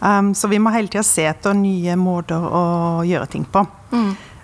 Um, 0.00 0.34
så 0.34 0.48
vi 0.48 0.58
må 0.58 0.70
hele 0.72 0.88
tida 0.88 1.02
se 1.04 1.26
etter 1.28 1.52
nye 1.54 1.96
måter 2.00 2.40
å 2.40 3.04
gjøre 3.04 3.28
ting 3.28 3.44
på. 3.44 3.66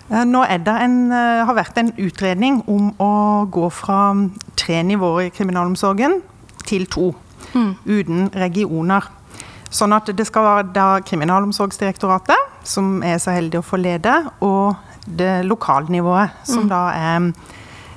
Eh, 0.09 0.23
Nå 0.23 0.43
er 0.45 0.57
det 0.63 0.75
en, 0.85 1.11
eh, 1.11 1.45
har 1.45 1.55
vært 1.57 1.77
en 1.81 1.91
utredning 1.97 2.61
om 2.67 2.91
å 2.99 3.49
gå 3.51 3.71
fra 3.71 4.15
tre 4.55 4.83
nivåer 4.83 5.25
i 5.27 5.29
kriminalomsorgen 5.31 6.21
til 6.63 6.85
to, 6.85 7.13
uten 7.85 8.29
regioner. 8.33 9.03
Sånn 9.69 9.93
at 9.93 10.05
det 10.05 10.25
skal 10.27 10.43
være 10.43 10.73
da 10.73 10.99
Kriminalomsorgsdirektoratet, 11.01 12.37
som 12.63 13.01
er 13.03 13.17
så 13.17 13.31
heldig 13.35 13.59
å 13.59 13.65
få 13.65 13.79
lede, 13.81 14.13
og 14.41 14.75
det 15.07 15.45
lokalnivået, 15.45 16.29
som 16.45 16.69
da 16.69 16.89
er 16.95 17.33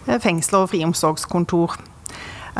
eh, 0.09 0.19
fengsler 0.19 0.65
og 0.65 0.71
friomsorgskontor. 0.71 1.77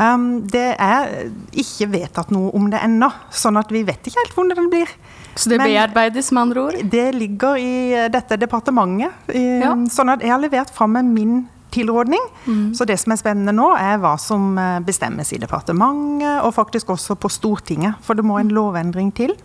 Um, 0.01 0.25
det 0.49 0.75
er 0.81 1.11
ikke 1.53 1.87
vedtatt 1.93 2.31
noe 2.33 2.49
om 2.57 2.69
det 2.71 2.79
ennå, 2.81 3.11
sånn 3.29 3.59
at 3.61 3.69
vi 3.71 3.83
vet 3.85 4.01
ikke 4.09 4.23
helt 4.23 4.33
hvordan 4.37 4.57
det 4.63 4.69
blir. 4.71 4.93
Så 5.35 5.49
det 5.51 5.59
Men- 5.61 5.69
bearbeides 5.69 6.31
med 6.31 6.41
andre 6.41 6.61
ord? 6.61 6.89
Det 6.89 7.13
ligger 7.15 7.55
i 7.61 7.93
eh, 7.93 8.07
dette 8.09 8.37
departementet. 8.37 9.11
i- 9.33 9.59
Ja. 9.61 9.75
Sånn 9.87 10.09
at 10.11 10.21
jeg 10.21 10.29
har 10.31 10.39
levert 10.39 10.69
fram 10.73 10.93
med 10.93 11.05
min 11.05 11.47
tilrådning. 11.71 12.19
Så 12.75 12.85
det 12.85 12.99
som 12.99 13.13
er 13.13 13.15
spennende 13.15 13.53
nå, 13.55 13.69
er 13.79 13.97
hva 13.97 14.17
som 14.19 14.57
eh, 14.57 14.79
bestemmes 14.79 15.31
i 15.33 15.37
departementet, 15.39 16.43
og 16.43 16.53
faktisk 16.53 16.87
også 16.87 17.15
på 17.15 17.29
Stortinget. 17.31 17.95
For 18.01 18.13
det 18.13 18.25
må 18.25 18.39
en 18.41 18.49
lovendring 18.49 19.13
til 19.13 19.35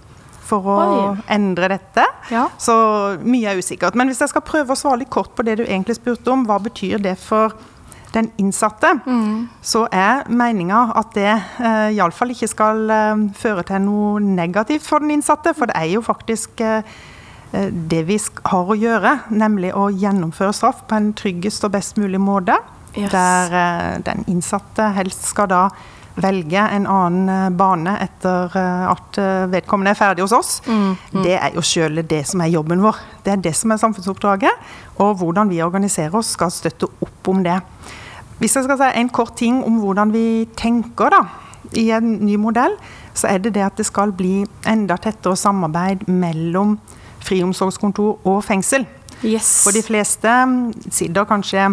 for 0.46 0.62
å 0.62 0.78
Oi. 1.12 1.22
endre 1.28 1.68
dette. 1.68 2.04
Ja. 2.30 2.48
Så 2.58 3.18
mye 3.22 3.46
er 3.52 3.56
usikkert. 3.58 3.94
Men 3.94 4.08
hvis 4.08 4.18
jeg 4.20 4.28
skal 4.30 4.42
prøve 4.42 4.68
å 4.75 4.76
svare 4.76 4.98
litt 5.00 5.10
kort 5.10 5.34
på 5.36 5.44
det 5.44 5.56
du 5.58 5.64
egentlig 5.64 5.96
spurte 5.96 6.28
om, 6.32 6.44
hva 6.46 6.58
betyr 6.62 7.00
det 7.02 7.16
for 7.18 7.52
den 8.16 8.30
innsatte, 8.40 8.94
så 9.62 9.85
er 9.92 10.25
meninga 10.32 10.87
at 10.96 11.12
det 11.16 11.28
eh, 11.32 11.96
iallfall 11.99 12.32
ikke 12.32 12.49
skal 12.49 12.87
eh, 12.90 13.26
føre 13.37 13.64
til 13.68 13.85
noe 13.85 14.23
negativt 14.25 14.87
for 14.88 15.04
den 15.04 15.12
innsatte. 15.18 15.52
For 15.56 15.68
det 15.68 15.76
er 15.76 15.90
jo 15.92 16.04
faktisk 16.04 16.62
eh, 16.64 16.80
eh, 17.52 17.68
det 17.68 18.06
vi 18.08 18.16
har 18.49 18.73
å 18.73 18.78
gjøre, 18.78 19.18
nemlig 19.30 19.75
å 19.76 19.90
gjennomføre 19.92 20.56
straff 20.56 20.87
på 20.88 20.96
en 20.96 21.12
tryggest 21.18 21.68
og 21.68 21.76
best 21.76 22.00
mulig 22.00 22.23
måte. 22.23 22.56
Yes. 22.96 23.11
Der 23.12 23.52
eh, 23.52 23.99
den 24.06 24.25
innsatte 24.32 24.88
helst 24.96 25.26
skal 25.28 25.50
da 25.52 25.66
velge 26.16 26.62
en 26.73 26.87
annen 26.88 27.28
eh, 27.28 27.50
bane 27.52 27.92
etter 28.00 28.54
eh, 28.56 28.87
at 28.88 29.18
vedkommende 29.52 29.92
er 29.92 29.99
ferdig 29.99 30.25
hos 30.25 30.32
oss. 30.32 30.54
Det 31.12 31.37
er 31.37 31.52
jo 31.56 31.64
sjøl 31.64 32.00
det 32.08 32.23
som 32.30 32.40
er 32.40 32.54
jobben 32.54 32.80
vår. 32.85 33.02
Det 33.26 33.35
er 33.35 33.44
det 33.44 33.52
som 33.58 33.75
er 33.75 33.82
samfunnsoppdraget. 33.82 34.64
Og 35.04 35.18
hvordan 35.20 35.52
vi 35.52 35.61
organiserer 35.64 36.16
oss 36.16 36.32
skal 36.38 36.52
støtte 36.54 36.88
opp 37.04 37.28
om 37.28 37.44
det. 37.44 37.58
Hvis 38.38 38.56
jeg 38.56 38.66
skal 38.66 38.78
si 38.80 38.88
en 39.00 39.08
kort 39.08 39.36
ting 39.36 39.62
om 39.64 39.80
hvordan 39.80 40.12
vi 40.12 40.46
tenker 40.58 41.12
da, 41.14 41.22
i 41.74 41.88
en 41.90 42.18
ny 42.22 42.36
modell, 42.38 42.76
så 43.16 43.30
er 43.32 43.40
det 43.42 43.54
det 43.56 43.64
at 43.64 43.78
det 43.78 43.86
skal 43.88 44.12
bli 44.14 44.44
enda 44.68 44.98
tettere 45.00 45.36
samarbeid 45.36 46.06
mellom 46.06 46.76
friomsorgskontor 47.26 48.20
og 48.28 48.44
fengsel. 48.44 48.86
Yes. 49.24 49.64
For 49.64 49.74
de 49.74 49.82
fleste 49.82 50.28
mm, 50.28 50.90
sitter 50.92 51.24
kanskje 51.24 51.70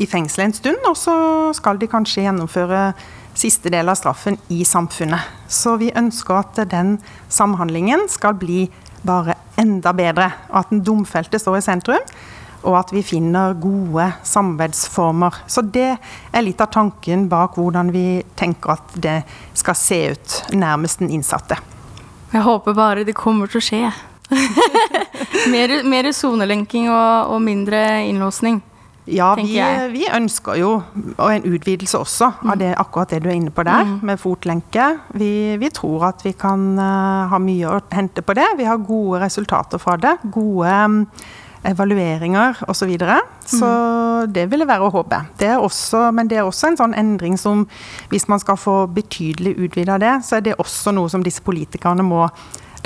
i 0.00 0.06
fengsel 0.08 0.46
en 0.46 0.56
stund, 0.56 0.88
og 0.88 0.96
så 0.96 1.16
skal 1.56 1.78
de 1.80 1.88
kanskje 1.88 2.24
gjennomføre 2.26 2.90
siste 3.36 3.70
del 3.72 3.88
av 3.92 3.98
straffen 4.00 4.38
i 4.52 4.64
samfunnet. 4.64 5.20
Så 5.48 5.76
vi 5.80 5.92
ønsker 5.96 6.40
at 6.40 6.60
den 6.72 6.96
samhandlingen 7.28 8.06
skal 8.08 8.36
bli 8.40 8.64
bare 9.06 9.36
enda 9.60 9.92
bedre. 9.96 10.30
At 10.48 10.72
den 10.72 10.82
domfelte 10.84 11.38
står 11.40 11.60
i 11.60 11.64
sentrum. 11.68 12.16
Og 12.66 12.78
at 12.80 12.92
vi 12.94 13.04
finner 13.06 13.54
gode 13.60 14.08
samarbeidsformer. 14.26 15.42
Så 15.46 15.62
det 15.62 15.94
er 15.96 16.44
litt 16.44 16.60
av 16.62 16.72
tanken 16.74 17.28
bak 17.30 17.56
hvordan 17.58 17.92
vi 17.94 18.22
tenker 18.38 18.76
at 18.76 18.98
det 19.02 19.20
skal 19.56 19.78
se 19.78 20.00
ut 20.12 20.36
nærmest 20.58 21.02
den 21.02 21.14
innsatte. 21.14 21.58
Jeg 22.32 22.42
håper 22.42 22.74
bare 22.76 23.06
det 23.06 23.16
kommer 23.16 23.50
til 23.50 23.62
å 23.62 23.66
skje. 23.66 23.82
mer, 25.54 25.80
mer 25.86 26.10
sonelenking 26.12 26.90
og, 26.90 27.36
og 27.36 27.44
mindre 27.44 27.84
innlåsning. 28.08 28.58
Ja, 29.06 29.28
vi, 29.38 29.54
vi 29.92 30.02
ønsker 30.10 30.56
jo 30.58 30.70
og 31.14 31.28
en 31.30 31.44
utvidelse 31.46 31.98
også 32.02 32.26
av 32.42 32.56
det, 32.58 32.72
akkurat 32.74 33.12
det 33.14 33.20
du 33.22 33.28
er 33.30 33.36
inne 33.38 33.52
på 33.54 33.62
der, 33.66 33.86
med 34.02 34.18
fotlenke. 34.18 34.88
Vi, 35.14 35.30
vi 35.62 35.70
tror 35.70 36.08
at 36.08 36.24
vi 36.26 36.34
kan 36.34 36.72
uh, 36.74 37.30
ha 37.30 37.38
mye 37.38 37.70
å 37.70 37.80
hente 37.94 38.24
på 38.26 38.34
det. 38.34 38.48
Vi 38.58 38.66
har 38.66 38.82
gode 38.82 39.22
resultater 39.22 39.78
fra 39.78 39.94
det. 40.02 40.16
Gode 40.34 40.72
mm, 40.90 40.98
evalueringer 41.66 42.62
osv. 42.66 42.74
Så, 42.76 42.86
videre. 42.86 43.16
så 43.42 43.70
det 44.30 44.46
ville 44.52 44.66
være 44.68 44.86
å 44.86 44.92
håpe. 44.94 45.18
Det 45.40 45.48
er 45.54 45.62
også, 45.62 46.10
men 46.14 46.30
det 46.30 46.38
er 46.38 46.46
også 46.46 46.70
en 46.70 46.78
sånn 46.78 46.94
endring 46.94 47.38
som 47.40 47.64
hvis 48.12 48.28
man 48.30 48.42
skal 48.42 48.58
få 48.60 48.84
betydelig 48.94 49.56
utvida 49.66 49.98
det, 50.02 50.14
så 50.26 50.38
er 50.38 50.46
det 50.46 50.58
også 50.62 50.94
noe 50.94 51.10
som 51.12 51.24
disse 51.26 51.42
politikerne 51.42 52.06
må 52.06 52.28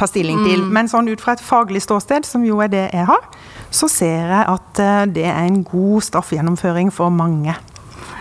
ta 0.01 0.09
stilling 0.09 0.41
til. 0.47 0.63
Men 0.73 0.89
sånn 0.89 1.11
ut 1.11 1.21
fra 1.21 1.37
et 1.37 1.45
faglig 1.45 1.83
ståsted, 1.85 2.25
som 2.29 2.45
jo 2.47 2.63
er 2.65 2.73
det 2.73 2.87
jeg 2.89 3.09
har, 3.11 3.27
så 3.71 3.89
ser 3.91 4.33
jeg 4.33 4.47
at 4.55 4.81
eh, 4.83 5.03
det 5.13 5.27
er 5.29 5.43
en 5.45 5.61
god 5.67 6.07
straffegjennomføring 6.09 6.93
for 6.95 7.13
mange. 7.13 7.55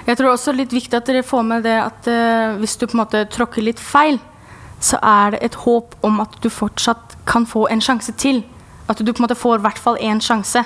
Jeg 0.09 0.17
tror 0.17 0.33
også 0.33 0.55
litt 0.55 0.73
viktig 0.73 0.97
at 0.97 1.07
dere 1.07 1.25
får 1.25 1.43
med 1.45 1.65
det 1.67 1.75
at 1.77 2.07
uh, 2.09 2.57
hvis 2.57 2.75
du 2.79 2.87
på 2.87 2.95
en 2.95 3.03
måte 3.03 3.21
tråkker 3.29 3.61
litt 3.61 3.81
feil, 3.81 4.17
så 4.81 4.97
er 5.05 5.35
det 5.35 5.41
et 5.45 5.57
håp 5.65 5.93
om 6.07 6.21
at 6.23 6.37
du 6.41 6.47
fortsatt 6.49 7.17
kan 7.29 7.45
få 7.45 7.67
en 7.69 7.83
sjanse 7.83 8.15
til. 8.17 8.41
At 8.89 8.97
du 9.05 9.11
på 9.13 9.21
en 9.21 9.27
måte 9.27 9.37
får 9.37 9.59
i 9.59 9.63
hvert 9.67 9.79
fall 9.81 9.99
én 10.01 10.19
sjanse. 10.23 10.63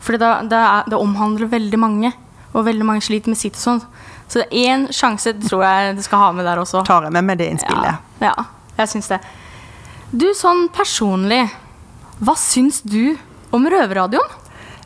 For 0.00 0.14
det, 0.14 0.28
det, 0.52 0.58
er- 0.58 0.86
det 0.92 0.98
omhandler 1.02 1.50
veldig 1.50 1.78
mange, 1.82 2.12
og 2.54 2.64
veldig 2.68 2.86
mange 2.86 3.02
sliter 3.04 3.32
med 3.34 3.38
sitt 3.40 3.58
og 3.58 3.64
sånn. 3.64 3.80
Så 4.30 4.44
én 4.54 4.86
sjanse 4.94 5.32
tror 5.42 5.64
jeg 5.66 5.96
du 5.98 6.02
skal 6.04 6.22
ha 6.22 6.28
med 6.36 6.46
der 6.46 6.60
også. 6.62 6.84
Tar 6.86 7.08
jeg 7.08 7.12
med 7.16 7.24
med 7.24 7.38
det 7.42 7.48
innspillet. 7.54 7.98
Ja, 8.22 8.30
ja 8.30 8.44
jeg 8.78 8.92
syns 8.94 9.08
det. 9.10 9.18
Du, 10.12 10.28
sånn 10.38 10.68
personlig, 10.72 11.42
hva 12.22 12.34
syns 12.38 12.78
du 12.86 13.16
om 13.52 13.66
Røverradioen? 13.68 14.36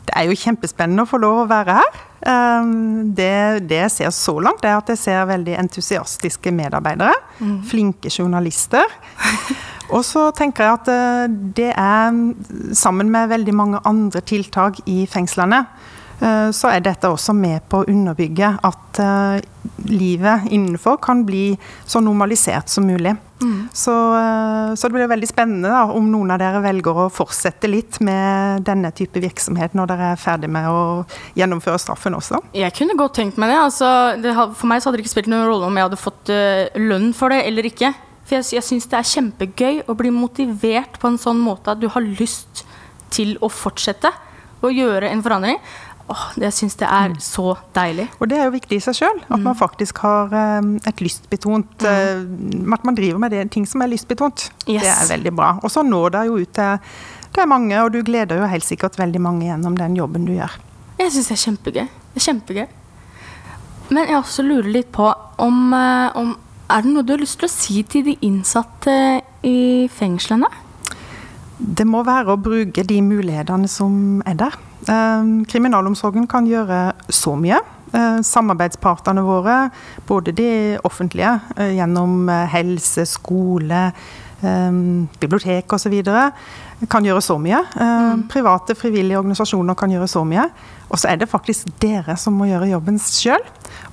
Det 0.03 0.15
er 0.19 0.25
jo 0.27 0.35
kjempespennende 0.35 1.05
å 1.05 1.07
få 1.07 1.19
lov 1.23 1.43
å 1.43 1.47
være 1.47 1.77
her. 1.77 2.01
Um, 2.27 3.13
Det, 3.15 3.29
det 3.69 3.77
jeg 3.85 3.91
ser 3.93 4.11
så 4.15 4.33
langt, 4.43 4.63
er 4.67 4.75
at 4.79 4.89
jeg 4.91 4.99
ser 4.99 5.23
veldig 5.29 5.55
entusiastiske 5.61 6.51
medarbeidere. 6.55 7.13
Flinke 7.69 8.11
journalister. 8.11 8.83
Og 9.91 10.03
så 10.07 10.29
tenker 10.35 10.63
jeg 10.65 10.79
at 10.79 10.93
eh, 10.93 11.25
det 11.57 11.71
er, 11.73 12.21
sammen 12.77 13.11
med 13.11 13.33
veldig 13.33 13.57
mange 13.57 13.81
andre 13.87 14.23
tiltak 14.23 14.79
i 14.89 15.03
fengslene, 15.09 15.63
eh, 16.21 16.49
så 16.55 16.71
er 16.71 16.85
dette 16.85 17.11
også 17.11 17.35
med 17.35 17.65
på 17.69 17.81
å 17.81 17.89
underbygge 17.91 18.55
at 18.63 19.03
eh, 19.03 19.43
livet 19.91 20.47
innenfor 20.53 21.01
kan 21.03 21.25
bli 21.27 21.51
så 21.85 22.01
normalisert 22.03 22.71
som 22.71 22.87
mulig. 22.87 23.15
Så, 23.75 23.91
eh, 24.15 24.75
så 24.75 24.87
det 24.87 24.95
blir 24.95 25.09
veldig 25.11 25.27
spennende 25.27 25.67
da, 25.67 25.81
om 25.91 26.05
noen 26.07 26.31
av 26.31 26.39
dere 26.39 26.61
velger 26.63 27.01
å 27.03 27.09
fortsette 27.11 27.67
litt 27.67 27.99
med 27.99 28.63
denne 28.63 28.93
type 28.95 29.19
virksomhet 29.19 29.75
når 29.75 29.91
dere 29.91 30.13
er 30.13 30.21
ferdig 30.21 30.47
med 30.53 30.69
å 30.71 31.03
gjennomføre 31.35 31.81
straffen 31.81 32.15
også. 32.15 32.39
Jeg 32.55 32.71
kunne 32.77 32.95
godt 32.95 33.17
tenkt 33.19 33.41
meg 33.41 33.51
det. 33.51 33.59
Altså, 33.59 33.91
det 34.23 34.31
for 34.37 34.71
meg 34.71 34.79
så 34.79 34.89
hadde 34.89 35.01
det 35.01 35.05
ikke 35.07 35.15
spilt 35.17 35.31
noen 35.33 35.49
rolle 35.49 35.67
om 35.67 35.75
jeg 35.75 35.89
hadde 35.89 35.99
fått 35.99 36.33
lønn 36.79 37.11
for 37.17 37.35
det 37.35 37.43
eller 37.49 37.67
ikke. 37.67 37.91
For 38.23 38.37
jeg, 38.37 38.49
jeg 38.57 38.65
syns 38.65 38.89
det 38.91 38.99
er 38.99 39.09
kjempegøy 39.09 39.81
å 39.91 39.95
bli 39.99 40.11
motivert 40.15 40.99
på 41.01 41.11
en 41.11 41.19
sånn 41.19 41.41
måte 41.43 41.73
at 41.73 41.81
du 41.81 41.89
har 41.91 42.05
lyst 42.05 42.63
til 43.13 43.35
å 43.43 43.49
fortsette 43.51 44.11
å 44.63 44.71
gjøre 44.71 45.09
en 45.11 45.23
forandring. 45.23 45.59
Åh, 46.11 46.23
det 46.35 46.49
syns 46.51 46.75
jeg 46.75 46.87
er 46.87 47.13
så 47.23 47.53
deilig. 47.75 48.09
Og 48.19 48.27
det 48.27 48.37
er 48.39 48.49
jo 48.49 48.55
viktig 48.57 48.75
i 48.75 48.83
seg 48.83 48.97
sjøl, 48.97 49.21
at 49.23 49.39
man 49.43 49.55
faktisk 49.55 50.01
har 50.03 50.33
um, 50.59 50.73
et 50.83 50.99
lystbetont 50.99 51.85
eh, 51.87 52.19
At 52.75 52.83
man 52.83 52.97
driver 52.97 53.21
med 53.23 53.31
det, 53.31 53.45
ting 53.55 53.63
som 53.69 53.85
er 53.85 53.91
lystbetont. 53.93 54.49
Yes. 54.67 54.83
Det 54.83 54.91
er 54.91 55.09
veldig 55.13 55.33
bra. 55.35 55.53
Og 55.63 55.71
så 55.71 55.83
når 55.87 56.15
det 56.15 56.25
jo 56.27 56.41
ut 56.43 56.53
til, 56.59 56.93
til 57.35 57.49
mange, 57.49 57.79
og 57.79 57.93
du 57.95 58.01
gleder 58.03 58.41
jo 58.41 58.51
helt 58.51 58.67
sikkert 58.67 58.99
veldig 58.99 59.23
mange 59.23 59.47
gjennom 59.47 59.79
den 59.79 59.95
jobben 59.99 60.27
du 60.27 60.35
gjør. 60.35 60.59
Jeg 60.99 61.15
syns 61.15 61.31
det 61.31 61.37
er 61.37 61.43
kjempegøy. 61.45 61.85
Det 61.87 62.21
er 62.21 62.27
kjempegøy. 62.27 62.65
Men 63.93 64.09
jeg 64.09 64.19
også 64.19 64.45
lurer 64.45 64.69
litt 64.75 64.91
på 64.95 65.07
om, 65.43 65.57
eh, 65.77 66.19
om 66.19 66.35
Er 66.71 66.83
det 66.83 66.91
noe 66.93 67.03
du 67.03 67.13
har 67.13 67.21
lyst 67.21 67.39
til 67.41 67.49
å 67.49 67.51
si 67.51 67.83
til 67.83 68.05
de 68.07 68.15
innsatte 68.23 68.95
i 69.45 69.89
fengslene? 69.91 70.47
Det 71.57 71.85
må 71.87 72.01
være 72.07 72.33
å 72.33 72.41
bruke 72.41 72.85
de 72.87 72.99
mulighetene 73.03 73.69
som 73.71 74.23
er 74.27 74.39
der. 74.39 74.57
Eh, 74.87 75.31
kriminalomsorgen 75.51 76.27
kan 76.27 76.47
gjøre 76.49 76.91
så 77.11 77.35
mye. 77.39 77.61
Samarbeidspartene 77.93 79.21
våre, 79.21 79.69
både 80.09 80.33
de 80.33 80.49
offentlige 80.87 81.35
eh, 81.59 81.75
gjennom 81.77 82.29
eh, 82.31 82.47
helse, 82.49 83.05
skole, 83.05 83.83
eh, 84.41 84.79
bibliotek 85.21 85.75
osv., 85.77 85.99
kan 86.89 87.05
gjøre 87.05 87.21
så 87.23 87.37
mye. 87.39 87.59
Eh, 87.61 88.23
Private, 88.33 88.75
frivillige 88.75 89.19
organisasjoner 89.21 89.77
kan 89.77 89.93
gjøre 89.93 90.09
så 90.09 90.25
mye. 90.25 90.47
Og 90.93 91.01
så 91.01 91.09
er 91.09 91.17
det 91.17 91.29
faktisk 91.31 91.71
dere 91.81 92.13
som 92.21 92.35
må 92.37 92.45
gjøre 92.51 92.69
jobben 92.69 92.99
sjøl. 93.01 93.41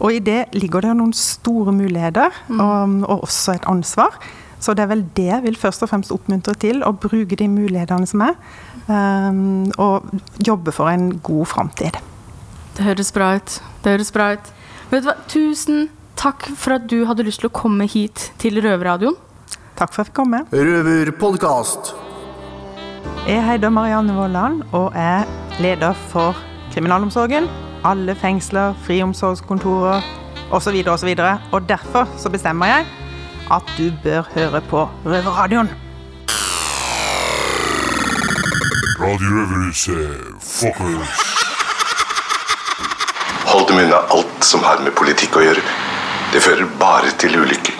Og 0.04 0.18
i 0.18 0.20
det 0.24 0.50
ligger 0.52 0.84
det 0.84 0.92
noen 0.98 1.14
store 1.16 1.72
muligheter, 1.72 2.34
og, 2.52 2.98
og 3.08 3.24
også 3.24 3.56
et 3.56 3.68
ansvar. 3.70 4.18
Så 4.60 4.74
det 4.76 4.84
er 4.84 4.90
vel 4.90 5.06
det 5.16 5.30
jeg 5.30 5.44
vil 5.46 5.56
først 5.56 5.86
og 5.86 5.88
fremst 5.88 6.12
oppmuntre 6.12 6.52
til, 6.60 6.82
å 6.84 6.92
bruke 6.92 7.38
de 7.40 7.48
mulighetene 7.48 8.08
som 8.08 8.26
er, 8.26 8.34
um, 8.92 9.70
og 9.80 10.10
jobbe 10.44 10.74
for 10.76 10.92
en 10.92 11.14
god 11.24 11.48
framtid. 11.48 11.96
Det 12.76 12.84
høres 12.84 13.12
bra 13.16 13.32
ut. 13.38 13.56
Det 13.80 13.96
høres 13.96 14.12
bra 14.12 14.34
ut. 14.36 14.52
Vet 14.90 15.06
du 15.06 15.08
hva? 15.08 15.16
Tusen 15.32 15.88
takk 16.20 16.44
for 16.60 16.76
at 16.76 16.84
du 16.92 17.06
hadde 17.08 17.24
lyst 17.24 17.40
til 17.40 17.48
å 17.48 17.56
komme 17.56 17.88
hit 17.88 18.28
til 18.42 18.60
Røverradioen. 18.60 19.16
Takk 19.80 19.94
for 19.94 20.02
at 20.02 20.10
jeg 20.10 20.10
fikk 20.10 20.20
komme. 20.20 20.44
Røverpodkast. 20.52 21.94
Jeg 23.24 23.40
heter 23.46 23.72
Marianne 23.72 24.12
Vollan 24.16 24.60
og 24.76 24.92
er 24.98 25.24
leder 25.60 25.96
for 26.12 26.36
kriminalomsorgen, 26.72 27.48
alle 27.84 28.14
fengsler, 28.14 28.74
friomsorgskontorer 28.86 30.02
osv. 30.50 30.82
osv. 30.86 31.14
Og 31.18 31.38
og 31.52 31.68
derfor 31.68 32.08
så 32.18 32.30
bestemmer 32.30 32.66
jeg 32.66 32.86
at 33.50 33.62
du 33.78 33.90
bør 34.02 34.22
høre 34.34 34.60
på 34.70 34.88
Røverradioen. 35.04 35.70
Radio 39.00 39.28
Røverhuset, 39.32 40.16
fuckers. 40.40 41.20
Hold 43.50 43.68
dem 43.68 43.76
unna 43.84 44.00
alt 44.14 44.44
som 44.44 44.62
har 44.62 44.82
med 44.84 44.92
politikk 44.92 45.40
å 45.40 45.44
gjøre. 45.48 45.64
Det 46.34 46.42
fører 46.44 46.68
bare 46.78 47.10
til 47.18 47.40
ulykker. 47.40 47.79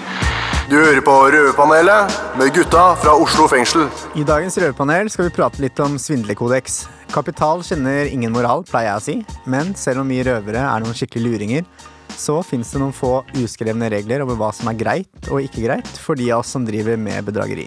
Du 0.71 0.77
hører 0.79 1.01
på 1.03 1.11
Røverpanelet 1.35 2.13
med 2.39 2.53
gutta 2.55 2.93
fra 3.03 3.17
Oslo 3.19 3.49
fengsel. 3.51 3.89
I 4.15 4.23
dagens 4.23 4.55
røverpanel 4.55 5.09
skal 5.11 5.27
vi 5.27 5.33
prate 5.35 5.59
litt 5.65 5.81
om 5.83 5.97
svindlerkodeks. 5.99 6.77
Kapital 7.11 7.65
kjenner 7.67 8.07
ingen 8.07 8.31
moral, 8.31 8.63
pleier 8.69 8.93
jeg 8.93 9.01
å 9.01 9.03
si. 9.03 9.17
Men 9.51 9.73
selv 9.75 10.05
om 10.05 10.13
vi 10.15 10.21
røvere 10.23 10.63
er 10.63 10.85
noen 10.85 10.95
skikkelig 10.95 11.25
luringer, 11.27 11.67
så 12.15 12.39
fins 12.47 12.71
det 12.71 12.85
noen 12.85 12.95
få 12.95 13.17
uskrevne 13.43 13.91
regler 13.91 14.23
over 14.23 14.39
hva 14.39 14.53
som 14.55 14.71
er 14.71 14.79
greit 14.79 15.33
og 15.33 15.43
ikke 15.43 15.67
greit 15.67 15.91
for 15.99 16.15
de 16.15 16.31
av 16.31 16.45
oss 16.45 16.55
som 16.55 16.63
driver 16.69 16.95
med 17.03 17.27
bedrageri. 17.27 17.67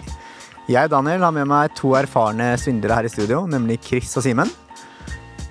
Jeg 0.72 0.88
Daniel, 0.88 1.28
har 1.28 1.36
med 1.36 1.50
meg 1.52 1.76
to 1.76 1.92
erfarne 2.00 2.54
svindlere 2.56 3.02
her 3.02 3.10
i 3.10 3.12
studio, 3.12 3.44
nemlig 3.44 3.82
Chris 3.84 4.16
og 4.16 4.24
Simen. 4.24 4.48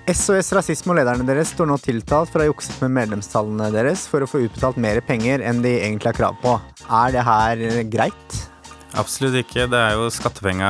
SOS 0.04 0.50
Rasisme 0.52 0.92
og 0.92 0.98
lederne 0.98 1.24
deres 1.24 1.54
står 1.54 1.68
nå 1.70 1.78
tiltalt 1.80 2.28
for 2.28 2.42
å 2.42 2.44
ha 2.44 2.50
jukset 2.50 2.76
med 2.84 2.92
medlemstallene 2.98 3.70
deres 3.72 4.02
for 4.10 4.24
å 4.24 4.28
få 4.28 4.42
utbetalt 4.44 4.76
mer 4.82 4.98
penger 5.06 5.40
enn 5.40 5.62
de 5.64 5.70
egentlig 5.78 6.10
har 6.12 6.18
krav 6.18 6.34
på. 6.42 6.58
Er 6.92 7.14
det 7.14 7.22
her 7.24 7.62
greit? 7.88 8.36
Absolutt 9.00 9.34
ikke. 9.40 9.64
Det 9.72 9.78
er 9.80 9.96
jo 9.96 10.10
skattepenga 10.12 10.68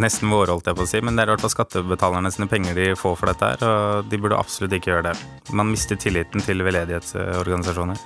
nesten 0.00 0.32
våre, 0.32 0.50
holdt 0.56 0.70
jeg 0.72 0.78
på 0.80 0.86
å 0.86 0.88
si. 0.88 1.02
Men 1.04 1.14
det 1.14 1.22
er 1.26 1.30
i 1.30 1.34
hvert 1.34 1.44
fall 1.44 1.52
skattebetalerne 1.52 2.32
sine 2.34 2.48
penger 2.50 2.74
de 2.80 2.88
får 2.98 3.18
for 3.20 3.30
dette 3.30 3.50
her, 3.52 3.62
og 3.68 4.08
de 4.10 4.18
burde 4.24 4.40
absolutt 4.40 4.74
ikke 4.78 4.90
gjøre 4.94 5.12
det. 5.12 5.14
Man 5.54 5.70
mister 5.70 6.00
tilliten 6.00 6.42
til 6.42 6.64
veldedighetsorganisasjoner. 6.66 8.00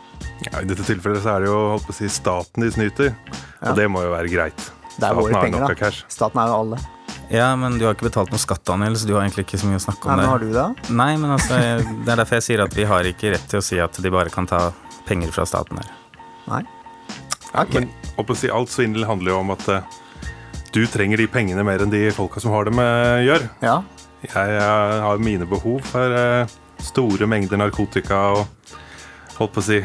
Ja, 0.50 0.60
I 0.60 0.68
dette 0.68 0.84
tilfellet 0.84 1.22
så 1.24 1.36
er 1.38 1.46
det 1.46 1.48
jo 1.52 1.62
holdt 1.76 1.86
på 1.88 1.94
å 1.94 1.98
si, 2.02 2.10
staten 2.12 2.66
de 2.66 2.74
snyter, 2.74 3.14
Ja. 3.14 3.70
og 3.70 3.78
det 3.78 3.86
må 3.88 4.02
jo 4.04 4.10
være 4.12 4.28
greit. 4.34 4.58
Det 4.58 4.98
er 4.98 5.14
Staten 5.14 5.22
våre 5.22 5.40
penger, 5.46 5.62
da. 5.70 5.74
cash. 5.78 6.04
Staten 6.12 6.42
er 6.42 6.50
jo 6.52 6.58
alle. 6.66 6.82
Ja, 7.32 7.48
men 7.58 7.74
du 7.78 7.84
har 7.86 7.96
ikke 7.96 8.06
betalt 8.06 8.30
noe 8.30 8.38
skatt, 8.38 8.62
Daniel, 8.68 8.94
så 8.94 9.08
du 9.08 9.14
har 9.16 9.24
egentlig 9.24 9.46
ikke 9.48 9.58
så 9.58 9.66
mye 9.66 9.80
å 9.80 9.82
snakke 9.82 10.06
om 10.06 10.12
Nei, 10.12 10.20
men 10.20 10.30
har 10.30 10.42
du 10.44 10.50
det? 10.54 10.66
Nei, 10.94 11.16
men 11.18 11.32
altså, 11.34 11.58
jeg- 11.58 11.86
det 12.04 12.12
er 12.12 12.20
derfor 12.22 12.36
jeg 12.38 12.46
sier 12.46 12.62
at 12.62 12.74
vi 12.74 12.84
har 12.84 13.08
ikke 13.10 13.32
rett 13.34 13.48
til 13.50 13.58
å 13.58 13.64
si 13.66 13.80
at 13.82 13.92
de 14.00 14.10
bare 14.10 14.30
kan 14.30 14.46
ta 14.46 14.72
penger 15.06 15.32
fra 15.34 15.44
staten 15.46 15.76
her. 15.80 15.90
Nei? 16.46 16.62
Ok. 17.54 17.74
Men 17.74 17.90
å 18.16 18.36
si, 18.36 18.48
alt 18.48 18.70
svindel 18.70 19.06
handler 19.06 19.32
jo 19.32 19.40
om 19.40 19.50
at 19.50 19.68
uh, 19.68 19.80
du 20.72 20.86
trenger 20.86 21.16
de 21.16 21.26
pengene 21.26 21.64
mer 21.64 21.82
enn 21.82 21.90
de 21.90 22.10
folka 22.14 22.40
som 22.40 22.52
har 22.52 22.64
dem, 22.64 22.78
uh, 22.78 23.18
gjør. 23.24 23.48
Ja. 23.62 23.82
Jeg, 24.22 24.32
jeg 24.32 25.02
har 25.02 25.18
mine 25.18 25.46
behov 25.46 25.82
for 25.82 26.14
uh, 26.14 26.46
store 26.82 27.26
mengder 27.26 27.58
narkotika 27.58 28.22
og 28.36 28.46
holdt 29.38 29.52
på 29.56 29.62
å 29.62 29.66
si 29.66 29.80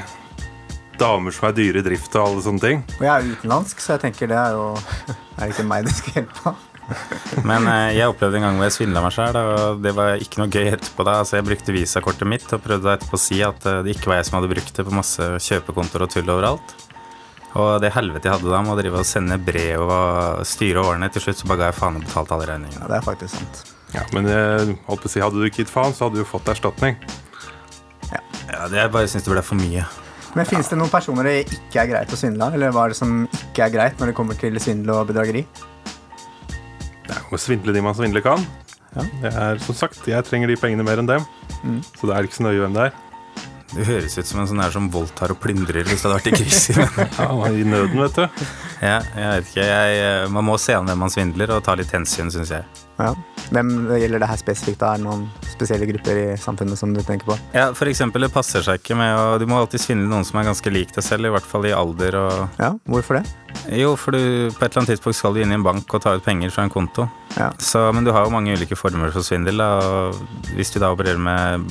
damer 1.02 1.34
som 1.34 1.50
er 1.50 1.58
dyre 1.58 1.82
i 1.82 1.86
drift 1.86 2.14
og 2.16 2.28
alle 2.28 2.42
sånne 2.46 2.62
ting. 2.62 2.84
Og 3.00 3.06
jeg 3.08 3.12
er 3.16 3.30
utenlandsk, 3.34 3.82
så 3.82 3.96
jeg 3.96 4.06
tenker 4.06 4.30
det 4.30 4.38
er 4.38 4.54
jo 4.54 4.76
Er 5.42 5.48
det 5.48 5.56
ikke 5.56 5.66
meg 5.66 5.88
du 5.88 5.94
skal 5.96 6.22
hjelpe? 6.22 6.54
Men 7.50 7.68
eh, 7.70 7.96
jeg 7.98 8.12
opplevde 8.12 8.40
en 8.40 8.46
gang 8.48 8.60
hvor 8.60 8.68
jeg 8.68 8.76
svindla 8.76 9.04
meg 9.04 9.16
sjøl, 9.16 9.40
og 9.40 9.82
det 9.84 9.94
var 9.98 10.22
ikke 10.22 10.42
noe 10.42 10.52
gøy 10.52 10.72
etterpå 10.76 11.06
da. 11.08 11.18
Altså, 11.24 11.38
jeg 11.40 11.48
brukte 11.48 11.76
visakortet 11.76 12.30
mitt 12.30 12.48
og 12.56 12.64
prøvde 12.64 12.96
etterpå 12.96 13.18
å 13.18 13.22
si 13.22 13.42
at 13.46 13.68
eh, 13.70 13.82
det 13.86 13.96
ikke 13.96 14.12
var 14.12 14.22
jeg 14.22 14.30
som 14.30 14.40
hadde 14.40 14.52
brukt 14.54 14.78
det 14.78 14.88
på 14.88 14.96
masse 14.96 15.28
kjøpekontoer 15.48 16.06
og 16.08 16.14
tull 16.14 16.34
overalt. 16.34 16.76
Og 17.60 17.72
det 17.84 17.92
helvete 17.92 18.30
jeg 18.30 18.38
hadde 18.38 18.52
da 18.54 18.62
med 18.64 18.74
å 18.76 18.80
drive 18.80 19.02
og 19.02 19.08
sende 19.08 19.36
brev 19.44 19.84
og 19.84 20.46
styre 20.48 20.86
årene, 20.88 21.12
til 21.12 21.26
slutt 21.26 21.42
så 21.42 21.50
bare 21.50 21.64
ga 21.64 21.72
jeg 21.72 21.80
faen 21.82 22.00
og 22.00 22.06
betalte 22.06 22.38
alle 22.38 22.48
regningene. 22.54 22.86
Ja, 22.86 22.92
det 22.94 23.00
er 23.02 23.10
faktisk 23.10 23.36
sant. 23.36 23.66
Ja, 23.92 24.06
men 24.16 24.30
jeg 24.32 24.78
holdt 24.88 25.04
på 25.04 25.10
å 25.10 25.12
si, 25.12 25.20
hadde 25.20 25.42
du 25.42 25.50
ikke 25.50 25.66
gitt 25.66 25.74
faen, 25.74 25.92
så 25.96 26.08
hadde 26.08 26.22
du 26.22 26.28
fått 26.28 26.48
erstatning. 26.54 26.96
Ja, 28.12 28.68
det, 28.72 28.78
jeg 28.78 28.92
bare 28.94 29.10
syns 29.12 29.28
det 29.28 29.34
ble 29.34 29.44
for 29.44 29.60
mye. 29.60 29.84
Men 30.32 30.48
finnes 30.48 30.70
det 30.72 30.78
noen 30.80 30.92
personer 30.92 31.28
det 31.28 31.36
ikke 31.44 31.82
er 31.82 31.90
greit 31.90 32.14
å 32.16 32.20
svindle 32.20 32.48
av? 32.48 32.56
Eller 32.56 32.72
hva 32.72 32.86
er 32.88 32.94
det 32.94 33.00
som 33.02 33.26
ikke 33.28 33.66
er 33.66 33.74
greit 33.74 34.00
når 34.00 34.12
det 34.12 34.16
kommer 34.16 34.40
til 34.40 34.56
svindel 34.64 34.94
og 34.96 35.10
bedrageri? 35.10 35.44
Å 37.32 37.40
svindle 37.40 37.74
de 37.76 37.84
man 37.84 37.96
svindle 37.96 38.22
kan. 38.26 38.44
Ja. 38.92 39.06
Det 39.22 39.32
er, 39.32 39.62
som 39.64 39.78
sagt, 39.78 40.04
jeg 40.10 40.28
trenger 40.28 40.52
de 40.52 40.58
pengene 40.60 40.84
mer 40.84 41.00
enn 41.00 41.08
dem. 41.08 41.24
Mm. 41.64 41.80
Så 41.96 42.10
det 42.10 42.18
er 42.18 42.28
ikke 42.28 42.40
så 42.42 42.48
nøye 42.50 42.60
hvem 42.66 42.76
det 42.76 42.90
er. 42.90 43.00
Det 43.72 43.86
høres 43.88 44.18
ut 44.20 44.28
som 44.28 44.42
en 44.42 44.50
sånn 44.50 44.60
her 44.60 44.74
som 44.74 44.90
voldtar 44.92 45.32
og 45.32 45.38
plyndrer 45.40 45.88
hvis 45.88 46.02
det 46.04 46.10
hadde 46.10 46.18
vært 46.18 46.28
i 46.28 46.40
krise. 46.42 46.74
Ja, 47.22 47.30
I 47.48 47.64
nøden, 47.64 48.02
vet 48.04 48.18
du. 48.20 48.48
ja, 48.84 48.98
jeg 49.16 49.30
vet 49.38 49.52
ikke. 49.54 49.68
Jeg, 49.70 50.32
man 50.36 50.48
må 50.50 50.58
se 50.60 50.76
an 50.76 50.92
hvem 50.92 51.00
man 51.06 51.14
svindler, 51.14 51.54
og 51.56 51.64
ta 51.64 51.78
litt 51.80 51.94
hensyn, 51.96 52.28
syns 52.34 52.52
jeg. 52.52 52.68
Ja. 53.00 53.14
Hvem 53.52 53.72
gjelder 54.00 54.24
det 54.24 54.30
her 54.32 54.40
spesifikt? 54.40 54.84
Er 54.88 55.00
det 55.00 55.04
noen 55.04 55.26
spesielle 55.52 55.88
grupper 55.90 56.20
i 56.22 56.26
samfunnet 56.40 56.80
som 56.80 56.94
du 56.96 57.02
tenker 57.04 57.28
på? 57.34 57.36
Ja, 57.56 57.70
for 57.76 57.92
eksempel, 57.92 58.24
det 58.24 58.32
passer 58.32 58.64
seg 58.64 58.80
ikke 58.80 58.96
med 58.96 59.12
å 59.18 59.26
Du 59.42 59.46
må 59.50 59.60
alltid 59.60 59.84
svindle 59.84 60.08
noen 60.08 60.28
som 60.28 60.40
er 60.40 60.48
ganske 60.48 60.72
lik 60.72 60.94
deg 60.96 61.04
selv, 61.04 61.28
i 61.28 61.34
hvert 61.36 61.48
fall 61.48 61.68
i 61.68 61.76
alder 61.76 62.16
og 62.22 62.62
Ja, 62.62 62.72
Hvorfor 62.88 63.20
det? 63.20 63.26
Jo, 63.76 63.92
for 64.00 64.16
du, 64.16 64.48
på 64.56 64.64
et 64.64 64.72
eller 64.72 64.80
annet 64.82 64.94
tidspunkt 64.94 65.18
skal 65.20 65.36
du 65.36 65.42
inn 65.44 65.52
i 65.52 65.58
en 65.58 65.66
bank 65.66 65.92
og 65.94 66.02
ta 66.02 66.16
ut 66.16 66.24
penger 66.24 66.54
fra 66.56 66.64
en 66.66 66.72
konto. 66.72 67.04
Ja. 67.36 67.50
Så, 67.60 67.84
men 67.94 68.08
du 68.08 68.14
har 68.16 68.24
jo 68.26 68.32
mange 68.34 68.56
ulike 68.56 68.78
former 68.80 69.12
for 69.12 69.28
svindel, 69.28 69.60
da, 69.60 69.68
og 69.84 70.56
hvis 70.56 70.72
du 70.72 70.80
da 70.82 70.94
opererer 70.96 71.20
med 71.22 71.68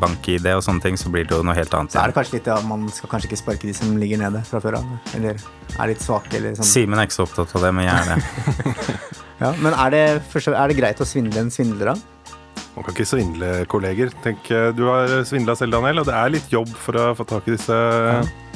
bank-ID 0.00 0.46
og 0.54 0.62
sånne 0.64 0.86
ting, 0.86 0.96
så 0.98 1.10
blir 1.12 1.26
det 1.26 1.34
jo 1.34 1.42
noe 1.46 1.58
helt 1.58 1.74
annet. 1.74 1.92
Så 1.92 2.00
er 2.00 2.14
det 2.14 2.18
kanskje 2.20 2.38
litt 2.38 2.50
at 2.54 2.64
man 2.70 2.86
skal 2.94 3.10
kanskje 3.12 3.32
ikke 3.32 3.42
sparke 3.42 3.68
de 3.68 3.74
som 3.76 3.98
ligger 4.00 4.22
nede 4.22 4.46
fra 4.46 4.62
før 4.62 4.78
av? 4.80 4.96
Eller 5.18 5.42
er 5.76 5.92
litt 5.92 6.06
svake, 6.06 6.30
eller 6.38 6.56
sånn? 6.56 6.70
Simen 6.70 7.02
er 7.02 7.10
ikke 7.10 7.18
så 7.18 7.26
opptatt 7.26 7.58
av 7.58 7.66
det, 7.68 7.74
men 7.74 7.90
jeg 7.90 7.98
er 7.98 8.14
det. 8.14 9.24
Ja, 9.40 9.52
men 9.60 9.74
er 9.76 9.90
det, 9.92 10.04
er 10.48 10.70
det 10.70 10.76
greit 10.78 11.00
å 11.02 11.06
svindle 11.08 11.42
en 11.44 11.50
svindler, 11.52 11.92
da? 11.92 12.32
Man 12.76 12.84
kan 12.84 12.92
ikke 12.92 13.06
svindle 13.08 13.50
kolleger. 13.72 14.10
Tenk, 14.24 14.50
eh, 14.52 14.70
Du 14.76 14.84
har 14.88 15.12
svindla 15.28 15.56
selv, 15.56 15.72
Daniel, 15.76 16.02
og 16.02 16.08
det 16.08 16.16
er 16.16 16.32
litt 16.34 16.50
jobb 16.52 16.68
for 16.76 16.98
å 17.00 17.06
få 17.16 17.24
tak 17.28 17.48
i 17.48 17.54
disse 17.56 17.76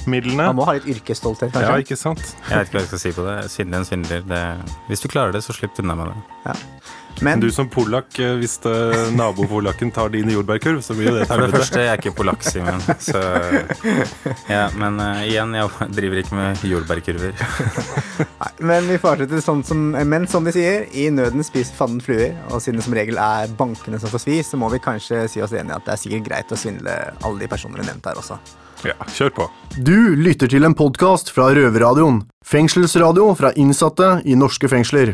midlene. 0.09 0.47
Man 0.51 0.57
må 0.61 0.67
ha 0.69 0.77
litt 0.77 0.89
yrkesstolthet, 0.89 1.57
Ja, 1.57 1.77
ikke 1.81 1.97
sant? 1.97 2.23
Jeg 2.49 2.57
vet 2.57 2.69
ikke 2.69 2.79
hva 2.79 2.83
jeg 2.85 2.91
skal 2.93 3.03
si 3.05 3.13
på 3.17 3.25
det. 3.29 3.37
Svindle 3.53 3.81
en 3.81 3.89
svindler. 3.89 4.25
Det, 4.29 4.43
hvis 4.89 5.05
du 5.05 5.09
klarer 5.13 5.33
det, 5.37 5.43
så 5.45 5.57
slipp 5.57 5.77
unna 5.81 5.97
med 5.97 6.13
det. 6.13 6.55
Men 7.21 7.41
Du 7.41 7.51
som 7.53 7.69
polakk, 7.69 8.19
eh, 8.19 8.37
hvis 8.41 8.59
eh, 8.67 9.11
nabopolakken 9.17 9.91
tar 9.93 10.09
din 10.15 10.31
jordbærkurv, 10.31 10.81
så 10.83 10.95
blir 10.97 11.11
jo 11.11 11.15
det 11.17 11.27
et 11.27 11.33
For 11.33 11.45
det 11.45 11.51
første, 11.53 11.83
jeg 11.83 11.93
er 11.93 12.01
ikke 12.01 12.15
polakk, 12.17 12.45
Simen. 12.47 12.81
Ja, 14.51 14.69
men 14.79 14.99
uh, 15.01 15.21
igjen, 15.27 15.55
jeg 15.55 15.91
driver 15.95 16.23
ikke 16.23 16.39
med 16.39 16.65
jordbærkurver. 16.65 17.45
Nei, 18.43 18.51
men 18.73 18.89
vi 18.89 18.99
fortsetter 19.03 19.43
sånn 19.45 19.63
som 19.67 19.91
Men 19.93 20.27
som 20.31 20.47
de 20.47 20.55
sier, 20.55 20.87
i 20.97 21.09
nøden 21.13 21.45
spiser 21.47 21.77
fanden 21.77 22.01
fluer. 22.05 22.35
Og 22.51 22.63
siden 22.65 22.81
det 22.81 22.87
som 22.87 22.97
regel 22.97 23.21
er 23.21 23.53
bankene 23.59 24.01
som 24.01 24.13
får 24.13 24.25
svi, 24.25 24.41
så 24.47 24.61
må 24.61 24.71
vi 24.73 24.83
kanskje 24.83 25.27
si 25.31 25.45
oss 25.45 25.55
enig 25.55 25.75
i 25.75 25.79
at 25.79 25.87
det 25.87 25.95
er 25.95 26.03
sikkert 26.03 26.27
greit 26.31 26.55
å 26.55 26.59
svindle 26.59 26.97
alle 27.21 27.45
de 27.45 27.51
personene 27.51 27.83
vi 27.83 27.91
nevnte 27.91 28.13
her 28.13 28.21
også. 28.23 28.41
Ja, 28.87 28.97
kjør 29.13 29.35
på. 29.37 29.49
Du 29.77 30.17
lytter 30.17 30.49
til 30.49 30.65
en 30.65 30.77
podkast 30.77 31.33
fra 31.35 31.51
Røverradioen. 31.57 32.23
Fengselsradio 32.47 33.29
fra 33.37 33.53
innsatte 33.61 34.19
i 34.25 34.39
norske 34.39 34.71
fengsler. 34.73 35.13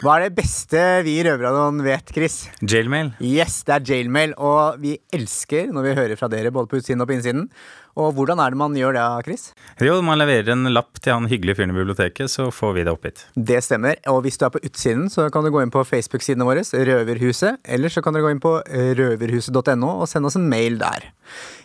Hva 0.00 0.14
er 0.16 0.30
det 0.30 0.36
beste 0.38 0.80
vi 1.04 1.18
i 1.18 1.24
Røverradioen 1.26 1.82
vet, 1.84 2.08
Chris? 2.16 2.36
Jailmail. 2.64 3.10
Yes, 3.20 3.58
det 3.68 3.74
er 3.74 3.82
jailmail, 3.90 4.30
og 4.40 4.78
vi 4.80 4.94
elsker 5.12 5.68
når 5.76 5.84
vi 5.84 5.92
hører 5.98 6.16
fra 6.16 6.30
dere 6.32 6.52
både 6.56 6.70
på 6.70 6.80
utsiden 6.80 7.04
og 7.04 7.10
på 7.10 7.18
innsiden. 7.18 7.50
Og 7.98 8.12
hvordan 8.16 8.40
er 8.42 8.52
det 8.52 8.60
man 8.60 8.76
gjør 8.78 8.94
det, 8.96 9.06
Chris? 9.26 9.46
Jo, 9.82 9.98
man 10.04 10.20
leverer 10.20 10.52
en 10.54 10.68
lapp 10.72 11.00
til 11.02 11.14
han 11.16 11.28
hyggelige 11.30 11.58
fyren 11.58 11.74
i 11.74 11.78
biblioteket, 11.78 12.30
så 12.30 12.50
får 12.54 12.74
vi 12.76 12.84
det 12.86 12.94
opp 12.94 13.08
hit. 13.08 13.24
Det 13.34 13.58
stemmer. 13.66 13.98
Og 14.12 14.22
hvis 14.24 14.38
du 14.40 14.46
er 14.46 14.54
på 14.54 14.62
utsiden, 14.62 15.08
så 15.12 15.28
kan 15.32 15.46
du 15.46 15.50
gå 15.54 15.62
inn 15.64 15.72
på 15.74 15.84
Facebook-sidene 15.86 16.46
våre, 16.46 16.62
Røverhuset. 16.70 17.60
Eller 17.64 17.92
så 17.92 18.02
kan 18.04 18.14
dere 18.14 18.28
gå 18.28 18.34
inn 18.34 18.42
på 18.42 18.58
røverhuset.no 19.00 19.96
og 20.00 20.08
sende 20.10 20.30
oss 20.30 20.38
en 20.38 20.48
mail 20.50 20.78
der. 20.80 21.10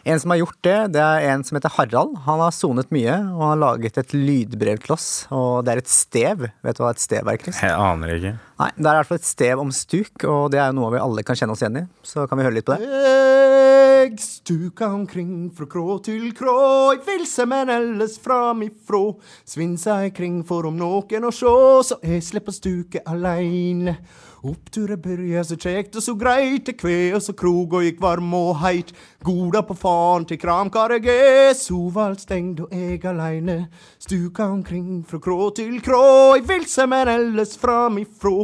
En 0.06 0.20
som 0.22 0.30
har 0.34 0.38
gjort 0.44 0.60
det, 0.66 0.78
det 0.94 1.02
er 1.02 1.28
en 1.32 1.44
som 1.46 1.58
heter 1.58 1.74
Harald. 1.78 2.14
Han 2.28 2.42
har 2.44 2.54
sonet 2.54 2.92
mye, 2.94 3.16
og 3.34 3.40
han 3.42 3.54
har 3.56 3.62
laget 3.64 3.98
et 4.02 4.14
lydbrev 4.14 4.84
til 4.84 4.94
oss. 4.98 5.08
Og 5.34 5.64
det 5.66 5.74
er 5.74 5.82
et 5.82 5.92
stev. 5.92 6.46
Vet 6.66 6.78
du 6.78 6.84
hva 6.86 6.94
et 6.94 7.02
stev 7.02 7.32
er, 7.32 7.42
Chris? 7.42 7.62
Jeg 7.66 7.74
aner 7.74 8.14
ikke. 8.18 8.36
Nei, 8.62 8.70
det 8.78 8.86
er 8.86 8.94
i 8.94 9.00
hvert 9.02 9.10
fall 9.10 9.22
et 9.22 9.28
stev 9.28 9.66
om 9.66 9.74
stuk, 9.76 10.14
og 10.30 10.52
det 10.54 10.62
er 10.62 10.70
jo 10.70 10.80
noe 10.80 10.94
vi 10.94 11.02
alle 11.02 11.26
kan 11.28 11.38
kjenne 11.40 11.58
oss 11.58 11.66
igjen 11.66 11.82
i. 11.82 11.88
Så 12.06 12.30
kan 12.30 12.40
vi 12.40 12.46
høre 12.46 12.60
litt 12.60 12.70
på 12.70 12.78
det. 12.78 13.95
Eg 14.06 14.20
stuka 14.22 14.86
omkring 14.94 15.52
fra 15.58 15.66
krå 15.66 15.96
til 16.06 16.28
krå, 16.38 16.58
eg 16.94 17.08
vilse, 17.08 17.46
men 17.50 17.72
ellers 17.74 18.20
framifrå. 18.22 19.02
Svinsa 19.50 19.96
jeg 20.04 20.14
kring 20.20 20.36
for 20.46 20.68
om 20.70 20.78
noen 20.78 21.26
å 21.26 21.34
sjå, 21.34 21.56
så 21.88 21.98
jeg 22.06 22.22
slipper 22.28 22.54
stuke 22.54 23.02
aleine. 23.10 23.98
Oppturet 24.46 25.02
byrja 25.02 25.42
så 25.48 25.56
kjekt 25.58 25.96
og 25.98 26.04
så 26.06 26.14
greit, 26.22 26.68
til 26.68 26.76
kve 26.78 26.98
og 27.18 27.22
så 27.26 27.34
krog 27.34 27.72
og 27.80 27.86
gikk 27.88 28.02
varm 28.04 28.30
og 28.38 28.60
heit. 28.62 28.92
Goda 29.26 29.64
på 29.66 29.74
faen 29.80 30.28
til 30.30 30.38
kramkar 30.38 30.94
eg 31.00 31.08
er, 31.10 31.56
sovalt 31.58 32.22
stengd 32.22 32.62
og 32.68 32.76
eg 32.76 33.08
aleine. 33.10 33.72
Stuka 33.98 34.46
omkring 34.54 35.02
fra 35.10 35.18
krå 35.24 35.50
til 35.58 35.80
krå, 35.82 36.36
eg 36.38 36.46
vilse, 36.46 36.86
men 36.86 37.10
ellers 37.10 37.56
framifrå. 37.58 38.36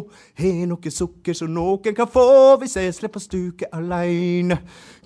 Har 0.41 0.65
noe 0.71 0.95
sukker 0.95 1.37
som 1.37 1.53
noen 1.53 1.93
kan 1.93 2.09
få, 2.09 2.57
hvis 2.63 2.79
jeg 2.81 2.97
slipper 2.97 3.21
stuke 3.21 3.69
aleine. 3.69 4.57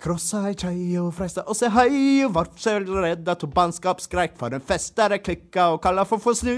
Krossa 0.05 0.43
ei 0.45 0.53
kjei 0.53 0.99
og 1.01 1.07
freista 1.17 1.41
og 1.49 1.55
se 1.57 1.65
hei, 1.73 2.21
og 2.27 2.35
vart 2.35 2.59
sjøl 2.61 2.85
redda 2.93 3.33
to 3.41 3.47
bannskap 3.49 3.97
skreik 4.03 4.35
for 4.37 4.53
en 4.53 4.61
fest 4.61 4.93
der 4.99 5.15
jeg 5.15 5.23
klikka 5.25 5.63
og 5.73 5.81
kalla 5.81 6.05
for 6.05 6.21
for 6.21 6.37
snut. 6.37 6.53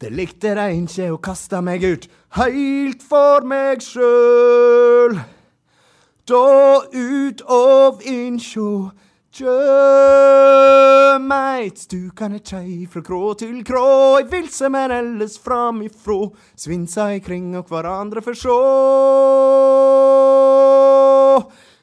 Det 0.00 0.10
likte 0.16 0.54
dei 0.56 0.72
ikke 0.78 1.12
og 1.12 1.20
kasta 1.20 1.60
meg 1.60 1.84
ut, 1.84 2.08
heilt 2.38 3.04
for 3.04 3.44
meg 3.44 3.84
sjøl. 3.84 5.20
Da 6.24 6.80
ut 6.96 7.44
av 7.52 8.00
innsjå 8.00 8.90
Kjømeit 11.76 11.84
stukande 11.84 12.38
kjei 12.40 12.86
fra 12.88 13.02
krå 13.04 13.34
til 13.36 13.58
krå, 13.66 14.16
ei 14.16 14.24
vilse, 14.30 14.68
men 14.72 14.90
ellers 14.94 15.36
framifrå, 15.38 16.32
svinsa 16.56 17.10
i 17.12 17.20
kring 17.20 17.52
og 17.58 17.68
hverandre 17.68 18.22
for 18.24 18.32
sjå. 18.32 18.56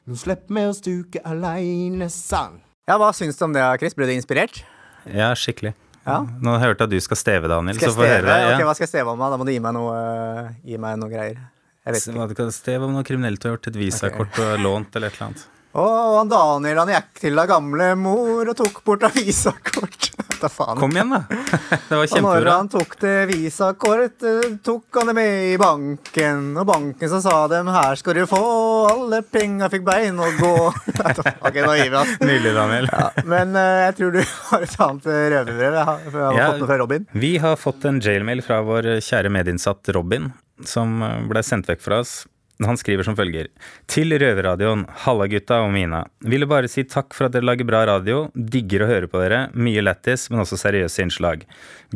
Nå 0.10 0.18
slepp 0.18 0.50
me 0.50 0.66
å 0.66 0.74
stuke 0.74 1.22
aleine, 1.24 2.10
sann. 2.10 2.58
Ja, 2.90 2.98
Hva 2.98 3.14
syns 3.14 3.38
du 3.38 3.46
om 3.46 3.54
det, 3.54 3.62
Chris? 3.80 3.94
Ble 3.94 4.10
du 4.10 4.16
inspirert? 4.16 4.64
Ja, 5.06 5.30
skikkelig. 5.38 5.76
Ja. 6.08 6.24
Nå 6.26 6.58
hørte 6.58 6.84
jeg 6.84 6.90
at 6.90 6.96
du 6.98 7.00
skal 7.00 7.20
steve, 7.22 7.48
Daniel. 7.48 7.78
Skal 7.78 7.92
jeg 7.92 7.94
så 7.94 8.02
få 8.02 8.10
høre 8.10 8.26
steve? 8.26 8.52
Ok, 8.58 8.66
Hva 8.66 8.74
skal 8.76 8.88
jeg 8.88 8.94
steve 8.96 9.14
om? 9.14 9.22
da? 9.22 9.30
Da 9.30 9.38
må 9.38 9.46
du 9.46 9.54
gi 9.54 9.62
meg 9.64 9.78
noe, 9.78 9.94
uh, 9.94 10.54
gi 10.66 10.82
meg 10.82 10.98
noe 11.00 11.14
greier. 11.14 11.38
Jeg 11.86 11.94
vet 11.94 12.08
ikke. 12.08 12.18
Hva 12.18 12.32
du 12.32 12.40
kan 12.42 12.56
steve 12.56 12.90
om 12.90 12.98
noe 12.98 13.06
kriminelt 13.06 13.44
du 13.44 13.52
har 13.52 13.60
gjort, 13.60 13.70
et 13.70 13.78
visakort 13.78 14.34
du 14.34 14.42
har 14.42 14.58
lånt, 14.58 14.96
eller 14.98 15.14
et 15.14 15.20
eller 15.22 15.30
annet. 15.30 15.50
Å, 15.74 15.84
han 16.20 16.30
Daniel 16.30 16.78
han 16.84 16.90
gikk 16.94 17.16
til 17.24 17.40
da 17.40 17.48
gamle 17.50 17.88
mor 17.98 18.46
og 18.52 18.58
tok 18.60 18.84
bort 18.86 19.08
avisakort. 19.10 20.12
Da 20.44 20.50
faen. 20.52 20.76
Kom 20.76 20.92
igjen, 20.92 21.08
da! 21.14 21.22
Det 21.88 21.96
var 21.96 22.10
Og 22.18 22.24
når 22.26 22.48
han 22.52 22.68
tok 22.68 22.98
det 23.00 23.12
visakort, 23.30 24.26
eh, 24.28 24.58
tok 24.66 24.98
han 25.00 25.08
det 25.08 25.14
med 25.16 25.46
i 25.54 25.54
banken. 25.62 26.50
Og 26.60 26.66
banken 26.68 27.10
så 27.14 27.22
sa 27.24 27.36
dem 27.48 27.70
her 27.72 27.96
skal 27.96 28.18
du 28.20 28.26
få, 28.28 28.42
alle 28.92 29.22
penga 29.24 29.70
fikk 29.72 29.86
bein 29.88 30.20
å 30.20 30.28
gå. 30.42 30.52
ok, 31.48 31.62
nå 31.64 31.78
gir 31.80 31.94
vi 31.94 32.00
oss. 32.02 32.12
Nydelig, 32.20 32.54
Daniel. 32.60 32.90
Ja, 32.92 33.08
men 33.24 33.56
eh, 33.56 33.80
jeg 33.86 33.96
tror 34.02 34.14
du 34.18 34.20
har 34.50 34.68
et 34.68 34.76
annet 34.84 35.08
eh, 35.16 35.24
røverbrev. 35.38 35.80
Jeg 35.80 35.88
har, 35.94 36.04
jeg 36.12 36.20
har 36.28 36.38
Ja. 36.42 36.50
fått 36.52 36.60
noe 36.66 36.72
fra 36.74 36.80
Robin. 36.84 37.08
Vi 37.24 37.32
har 37.48 37.56
fått 37.64 37.88
en 37.88 38.04
jailmail 38.04 38.44
fra 38.44 38.60
vår 38.68 38.92
kjære 39.00 39.32
medinnsatt 39.32 39.94
Robin, 39.96 40.28
som 40.68 41.00
ble 41.32 41.46
sendt 41.48 41.72
vekk 41.72 41.88
fra 41.88 42.04
oss. 42.04 42.18
Han 42.62 42.78
skriver 42.78 43.04
som 43.04 43.16
følger. 43.18 43.50
Til 43.90 44.14
Røverradioen, 44.22 44.86
halla 45.04 45.26
gutta 45.32 45.58
og 45.66 45.72
Mina. 45.74 46.04
Ville 46.22 46.48
bare 46.48 46.70
si 46.70 46.84
takk 46.86 47.16
for 47.18 47.28
at 47.28 47.34
dere 47.34 47.48
lager 47.48 47.66
bra 47.68 47.82
radio. 47.90 48.28
Digger 48.36 48.86
å 48.86 48.90
høre 48.92 49.10
på 49.10 49.20
dere. 49.24 49.48
Mye 49.58 49.82
lættis, 49.82 50.28
men 50.30 50.44
også 50.44 50.60
seriøse 50.62 51.02
innslag. 51.04 51.48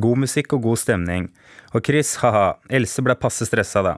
God 0.01 0.23
musikk 0.25 0.57
og 0.57 0.65
god 0.65 0.81
stemning. 0.81 1.29
Og 1.77 1.85
Chris, 1.85 2.15
ha-ha. 2.23 2.57
Else 2.73 3.05
ble 3.05 3.15
passe 3.21 3.45
stressa 3.47 3.85
da. 3.85 3.95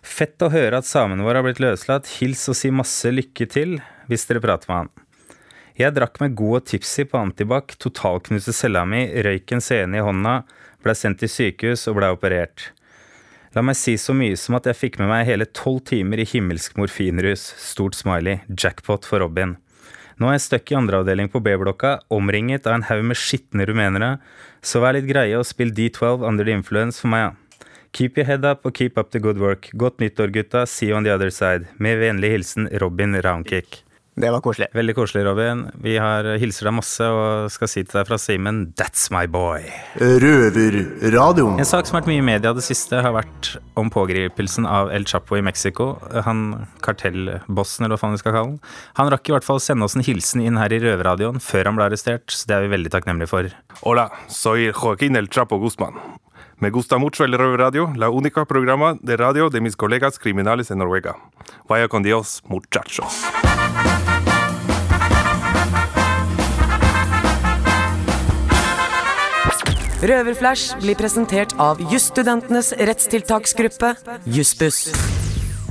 Fett 0.00 0.40
å 0.40 0.52
høre 0.52 0.78
at 0.80 0.88
samene 0.88 1.26
våre 1.26 1.42
har 1.42 1.48
blitt 1.48 1.60
løslatt. 1.60 2.08
Hils 2.20 2.46
og 2.48 2.56
si 2.56 2.70
masse 2.72 3.10
lykke 3.12 3.50
til 3.50 3.80
hvis 4.08 4.26
dere 4.30 4.42
prater 4.42 4.70
med 4.70 4.84
han. 4.84 4.92
Jeg 5.80 5.94
drakk 5.96 6.18
meg 6.20 6.34
god 6.36 6.60
og 6.60 6.66
tipsy 6.68 7.06
på 7.08 7.18
antibac, 7.18 7.76
totalknuste 7.80 8.52
cella 8.52 8.82
mi, 8.88 9.06
røyk 9.24 9.54
en 9.54 9.62
scene 9.64 9.96
i 9.96 10.02
hånda, 10.04 10.42
ble 10.84 10.94
sendt 10.96 11.22
til 11.22 11.30
sykehus 11.32 11.86
og 11.88 11.96
ble 11.96 12.10
operert. 12.12 12.70
La 13.50 13.64
meg 13.66 13.74
si 13.74 13.96
så 13.98 14.14
mye 14.14 14.36
som 14.38 14.54
at 14.54 14.68
jeg 14.68 14.78
fikk 14.78 15.00
med 15.00 15.08
meg 15.10 15.26
hele 15.26 15.48
tolv 15.58 15.80
timer 15.88 16.20
i 16.22 16.26
himmelsk 16.28 16.76
morfinrus. 16.78 17.48
Stort 17.58 17.98
smiley. 17.98 18.44
Jackpot 18.46 19.08
for 19.08 19.24
Robin. 19.24 19.56
Nå 20.20 20.28
er 20.28 20.36
jeg 20.36 20.44
stuck 20.44 20.70
i 20.70 20.76
andreavdeling 20.78 21.30
på 21.32 21.40
B-blokka, 21.42 21.96
omringet 22.12 22.68
av 22.68 22.76
en 22.76 22.86
haug 22.86 23.02
med 23.08 23.18
skitne 23.18 23.64
rumenere, 23.66 24.18
så 24.60 24.82
vær 24.84 24.94
litt 24.94 25.08
greie 25.08 25.38
og 25.38 25.48
spill 25.48 25.72
D12 25.72 26.26
under 26.28 26.44
the 26.44 26.54
influence 26.54 27.00
for 27.00 27.10
meg, 27.10 27.30
ja. 27.30 27.66
Keep 27.96 28.20
your 28.20 28.28
head 28.28 28.44
up 28.46 28.68
og 28.68 28.76
keep 28.76 29.00
up 29.00 29.10
the 29.10 29.18
good 29.18 29.40
work. 29.42 29.72
Godt 29.74 29.98
nyttår, 29.98 30.30
gutta. 30.30 30.66
See 30.68 30.92
you 30.92 30.96
on 30.96 31.08
the 31.08 31.10
other 31.10 31.32
side. 31.34 31.66
Med 31.82 31.98
vennlig 31.98 32.36
hilsen 32.36 32.68
Robin 32.78 33.18
Roundkick. 33.18 33.80
Det 34.20 34.28
var 34.28 34.42
koselig. 34.44 34.66
Veldig 34.76 34.94
koselig, 34.98 35.22
Robin. 35.24 35.62
Vi 35.80 35.94
har 35.96 36.26
hilser 36.42 36.68
deg 36.68 36.74
masse 36.76 37.06
og 37.08 37.48
skal 37.54 37.70
si 37.72 37.84
til 37.86 38.00
deg 38.00 38.08
fra 38.08 38.18
Simen 38.20 38.58
That's 38.76 39.06
my 39.14 39.24
boy. 39.30 39.64
Røverradioen. 39.96 41.56
En 41.56 41.68
sak 41.68 41.88
som 41.88 41.96
har 41.96 42.02
vært 42.02 42.10
mye 42.10 42.20
i 42.20 42.26
media 42.26 42.52
det 42.56 42.64
siste, 42.66 43.00
har 43.00 43.14
vært 43.16 43.54
om 43.80 43.88
pågripelsen 43.92 44.68
av 44.68 44.92
El 44.92 45.08
Chapo 45.08 45.38
i 45.38 45.44
Mexico. 45.44 45.94
Han 46.26 46.66
kartellbossen, 46.84 47.86
eller 47.86 47.96
hva 47.96 48.02
faen 48.02 48.16
vi 48.18 48.20
skal 48.20 48.36
kalle 48.36 48.50
han. 48.50 48.58
Han 49.00 49.12
rakk 49.14 49.30
i 49.30 49.36
hvert 49.38 49.46
fall 49.46 49.62
sende 49.64 49.88
oss 49.88 49.96
en 49.96 50.04
hilsen 50.04 50.44
inn 50.44 50.60
her 50.60 50.74
i 50.74 50.82
Røverradioen 50.84 51.40
før 51.40 51.70
han 51.70 51.80
ble 51.80 51.88
arrestert, 51.88 52.28
så 52.28 52.50
det 52.50 52.58
er 52.58 52.66
vi 52.66 52.74
veldig 52.76 52.92
takknemlige 52.92 53.32
for. 53.32 53.52
Hola, 53.80 54.10
soy 54.28 54.68
Joaquín 54.68 55.16
El 55.16 55.32
Chapo 55.32 55.56
Guzman. 55.62 55.96
Me 56.60 56.68
gusta 56.68 56.98
mucho 57.00 57.24
el 57.24 57.32
Røver 57.32 57.56
Radio, 57.64 57.90
la 57.96 58.10
única 58.10 58.44
programa 58.44 58.98
de 59.00 59.16
radio 59.16 59.48
de 59.48 59.62
mis 59.62 59.76
colegas 59.76 60.18
criminales 60.18 60.70
en 60.70 60.84
Noruega. 60.84 61.16
Vaya 61.66 61.88
con 61.88 62.02
Dios, 62.02 62.42
muchachos. 62.44 63.24
Røverflash 70.00 70.78
blir 70.80 70.96
presentert 70.96 71.50
av 71.60 71.76
jusstudentenes 71.92 72.70
rettstiltaksgruppe, 72.72 73.90
Jussbuss. 74.24 74.88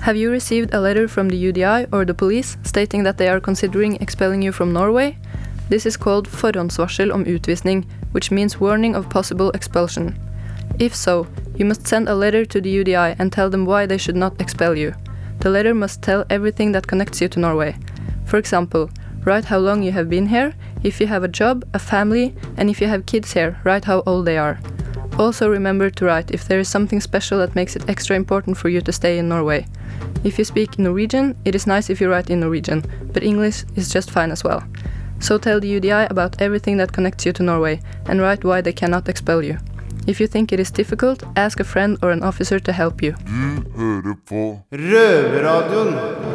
Have 0.05 0.19
you 0.19 0.29
received 0.29 0.69
a 0.71 0.79
letter 0.79 1.07
from 1.07 1.29
the 1.29 1.49
UDI 1.49 1.87
or 1.91 2.05
the 2.05 2.13
police 2.13 2.55
stating 2.63 3.03
that 3.03 3.17
they 3.17 3.27
are 3.27 3.39
considering 3.39 3.97
expelling 3.99 4.43
you 4.43 4.51
from 4.51 4.71
Norway? 4.71 5.17
This 5.71 5.87
is 5.87 5.97
called 5.97 6.27
forhåndsvarsel 6.27 7.11
om 7.11 7.25
utvisning, 7.25 7.87
which 8.11 8.29
means 8.29 8.59
warning 8.59 8.95
of 8.95 9.09
possible 9.09 9.49
expulsion. 9.55 10.13
If 10.77 10.93
so, 10.93 11.25
you 11.57 11.65
must 11.65 11.87
send 11.87 12.07
a 12.07 12.13
letter 12.13 12.45
to 12.45 12.61
the 12.61 12.83
UDI 12.83 13.15
and 13.17 13.31
tell 13.31 13.49
them 13.49 13.65
why 13.65 13.87
they 13.87 13.97
should 13.97 14.15
not 14.15 14.39
expel 14.39 14.77
you. 14.77 14.93
The 15.39 15.49
letter 15.49 15.73
must 15.73 16.03
tell 16.03 16.25
everything 16.29 16.71
that 16.73 16.85
connects 16.85 17.19
you 17.19 17.29
to 17.29 17.39
Norway. 17.39 17.75
For 18.25 18.37
example, 18.37 18.91
write 19.25 19.45
how 19.45 19.57
long 19.57 19.81
you 19.81 19.91
have 19.91 20.07
been 20.07 20.27
here, 20.27 20.53
if 20.83 20.99
you 20.99 21.07
have 21.07 21.23
a 21.23 21.27
job, 21.27 21.63
a 21.73 21.79
family, 21.79 22.35
and 22.57 22.69
if 22.69 22.81
you 22.81 22.87
have 22.87 23.05
kids 23.05 23.33
here, 23.33 23.59
write 23.63 23.85
how 23.85 24.03
old 24.05 24.25
they 24.25 24.37
are. 24.37 24.59
Also 25.17 25.49
remember 25.49 25.89
to 25.89 26.05
write 26.05 26.31
if 26.31 26.47
there 26.47 26.59
is 26.59 26.69
something 26.69 27.01
special 27.01 27.39
that 27.39 27.55
makes 27.55 27.75
it 27.75 27.89
extra 27.89 28.15
important 28.15 28.57
for 28.57 28.69
you 28.69 28.81
to 28.81 28.91
stay 28.91 29.17
in 29.17 29.27
Norway. 29.27 29.65
If 30.23 30.37
you 30.37 30.45
speak 30.45 30.79
Norwegian, 30.79 31.35
it 31.45 31.55
is 31.55 31.67
nice 31.67 31.89
if 31.89 31.99
you 31.99 32.09
write 32.09 32.29
in 32.29 32.39
Norwegian, 32.39 32.83
but 33.13 33.23
English 33.23 33.65
is 33.75 33.89
just 33.89 34.11
fine 34.11 34.31
as 34.31 34.43
well. 34.43 34.63
So 35.19 35.37
tell 35.37 35.59
the 35.59 35.79
UDI 35.79 36.09
about 36.09 36.41
everything 36.41 36.77
that 36.77 36.93
connects 36.93 37.25
you 37.25 37.33
to 37.33 37.43
Norway 37.43 37.81
and 38.07 38.21
write 38.21 38.43
why 38.43 38.61
they 38.61 38.73
cannot 38.73 39.09
expel 39.09 39.43
you. 39.43 39.57
If 40.07 40.19
you 40.21 40.27
think 40.27 40.53
it 40.53 40.59
is 40.59 40.71
difficult, 40.71 41.23
ask 41.35 41.59
a 41.59 41.63
friend 41.63 41.97
or 42.01 42.11
an 42.11 42.23
officer 42.23 42.59
to 42.59 42.71
help 42.71 43.03
you. 43.03 43.13
Du 43.27 43.63
hører 43.75 44.15
på 44.29 44.59
Røverradioen. 44.71 46.28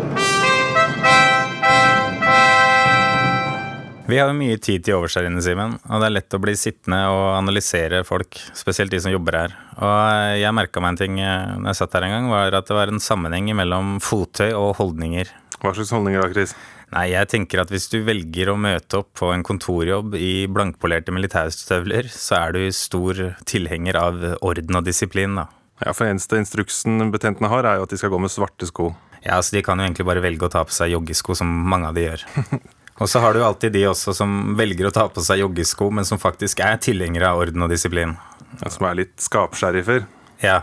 Vi 4.05 4.19
har 4.21 4.29
jo 4.29 4.37
mye 4.37 4.59
tid 4.61 4.83
til 4.85 4.99
overs 4.99 5.15
her 5.17 5.25
inne, 5.25 5.41
Simen, 5.41 5.79
og 5.89 6.03
det 6.03 6.09
er 6.11 6.13
lett 6.19 6.35
å 6.37 6.41
bli 6.43 6.53
sittende 6.61 6.99
og 7.09 7.39
analysere 7.39 8.03
folk, 8.05 8.37
spesielt 8.53 8.93
de 8.93 8.99
som 9.01 9.15
jobber 9.15 9.39
her. 9.39 9.55
Og 9.79 10.41
jeg 10.43 10.53
merka 10.53 10.83
meg 10.85 10.93
en 10.93 11.01
ting 11.01 11.17
eh, 11.25 11.55
når 11.57 11.71
jeg 11.71 11.79
satt 11.79 11.97
her 11.97 12.05
en 12.05 12.13
gang, 12.13 12.29
var 12.29 12.59
at 12.59 12.69
det 12.69 12.77
var 12.77 12.93
en 12.93 13.01
sammenheng 13.01 13.49
mellom 13.57 13.97
fottøy 14.05 14.51
og 14.51 14.75
holdninger. 14.77 15.33
Hva 15.63 15.73
slags 15.73 15.95
holdninger 15.97 16.21
da, 16.21 16.29
Chris? 16.35 16.53
Nei, 16.93 17.07
jeg 17.15 17.31
tenker 17.33 17.63
at 17.65 17.73
hvis 17.73 17.89
du 17.95 17.97
velger 18.05 18.53
å 18.53 18.59
møte 18.61 19.01
opp 19.01 19.09
på 19.17 19.33
en 19.33 19.47
kontorjobb 19.47 20.19
i 20.21 20.45
blankpolerte 20.53 21.15
militærstøvler, 21.17 22.13
så 22.13 22.43
er 22.43 22.59
du 22.59 22.63
stor 22.77 23.25
tilhenger 23.49 23.97
av 24.03 24.21
orden 24.45 24.83
og 24.83 24.85
disiplin, 24.85 25.41
da. 25.41 25.49
Ja, 25.81 25.97
for 25.97 26.07
eneste 26.07 26.37
instruksen 26.39 27.09
betjentene 27.11 27.49
har, 27.51 27.65
er 27.65 27.81
jo 27.81 27.89
at 27.89 27.97
de 27.97 27.99
skal 27.99 28.13
gå 28.13 28.21
med 28.21 28.37
svarte 28.37 28.69
sko. 28.69 28.93
Ja, 29.25 29.41
så 29.41 29.57
de 29.57 29.65
kan 29.65 29.81
jo 29.81 29.89
egentlig 29.89 30.05
bare 30.07 30.23
velge 30.23 30.45
å 30.45 30.53
ta 30.53 30.61
på 30.69 30.77
seg 30.77 30.93
joggesko, 30.93 31.41
som 31.41 31.49
mange 31.49 31.89
av 31.89 31.97
de 31.97 32.11
gjør. 32.11 32.29
Og 33.03 33.11
så 33.11 33.19
har 33.19 33.35
du 33.35 33.43
alltid 33.43 33.75
de 33.75 33.87
også 33.91 34.15
som 34.15 34.55
velger 34.59 34.87
å 34.87 34.93
ta 34.95 35.09
på 35.11 35.23
seg 35.25 35.41
joggesko, 35.43 35.89
men 35.91 36.07
som 36.07 36.21
faktisk 36.23 36.63
er 36.63 36.79
tilhengere 36.83 37.33
av 37.33 37.43
orden 37.43 37.67
og 37.67 37.73
disiplin. 37.73 38.15
Ja, 38.61 38.71
som 38.71 38.87
er 38.87 39.01
litt 39.01 39.17
skapsjerifer. 39.23 40.05
Ja. 40.45 40.61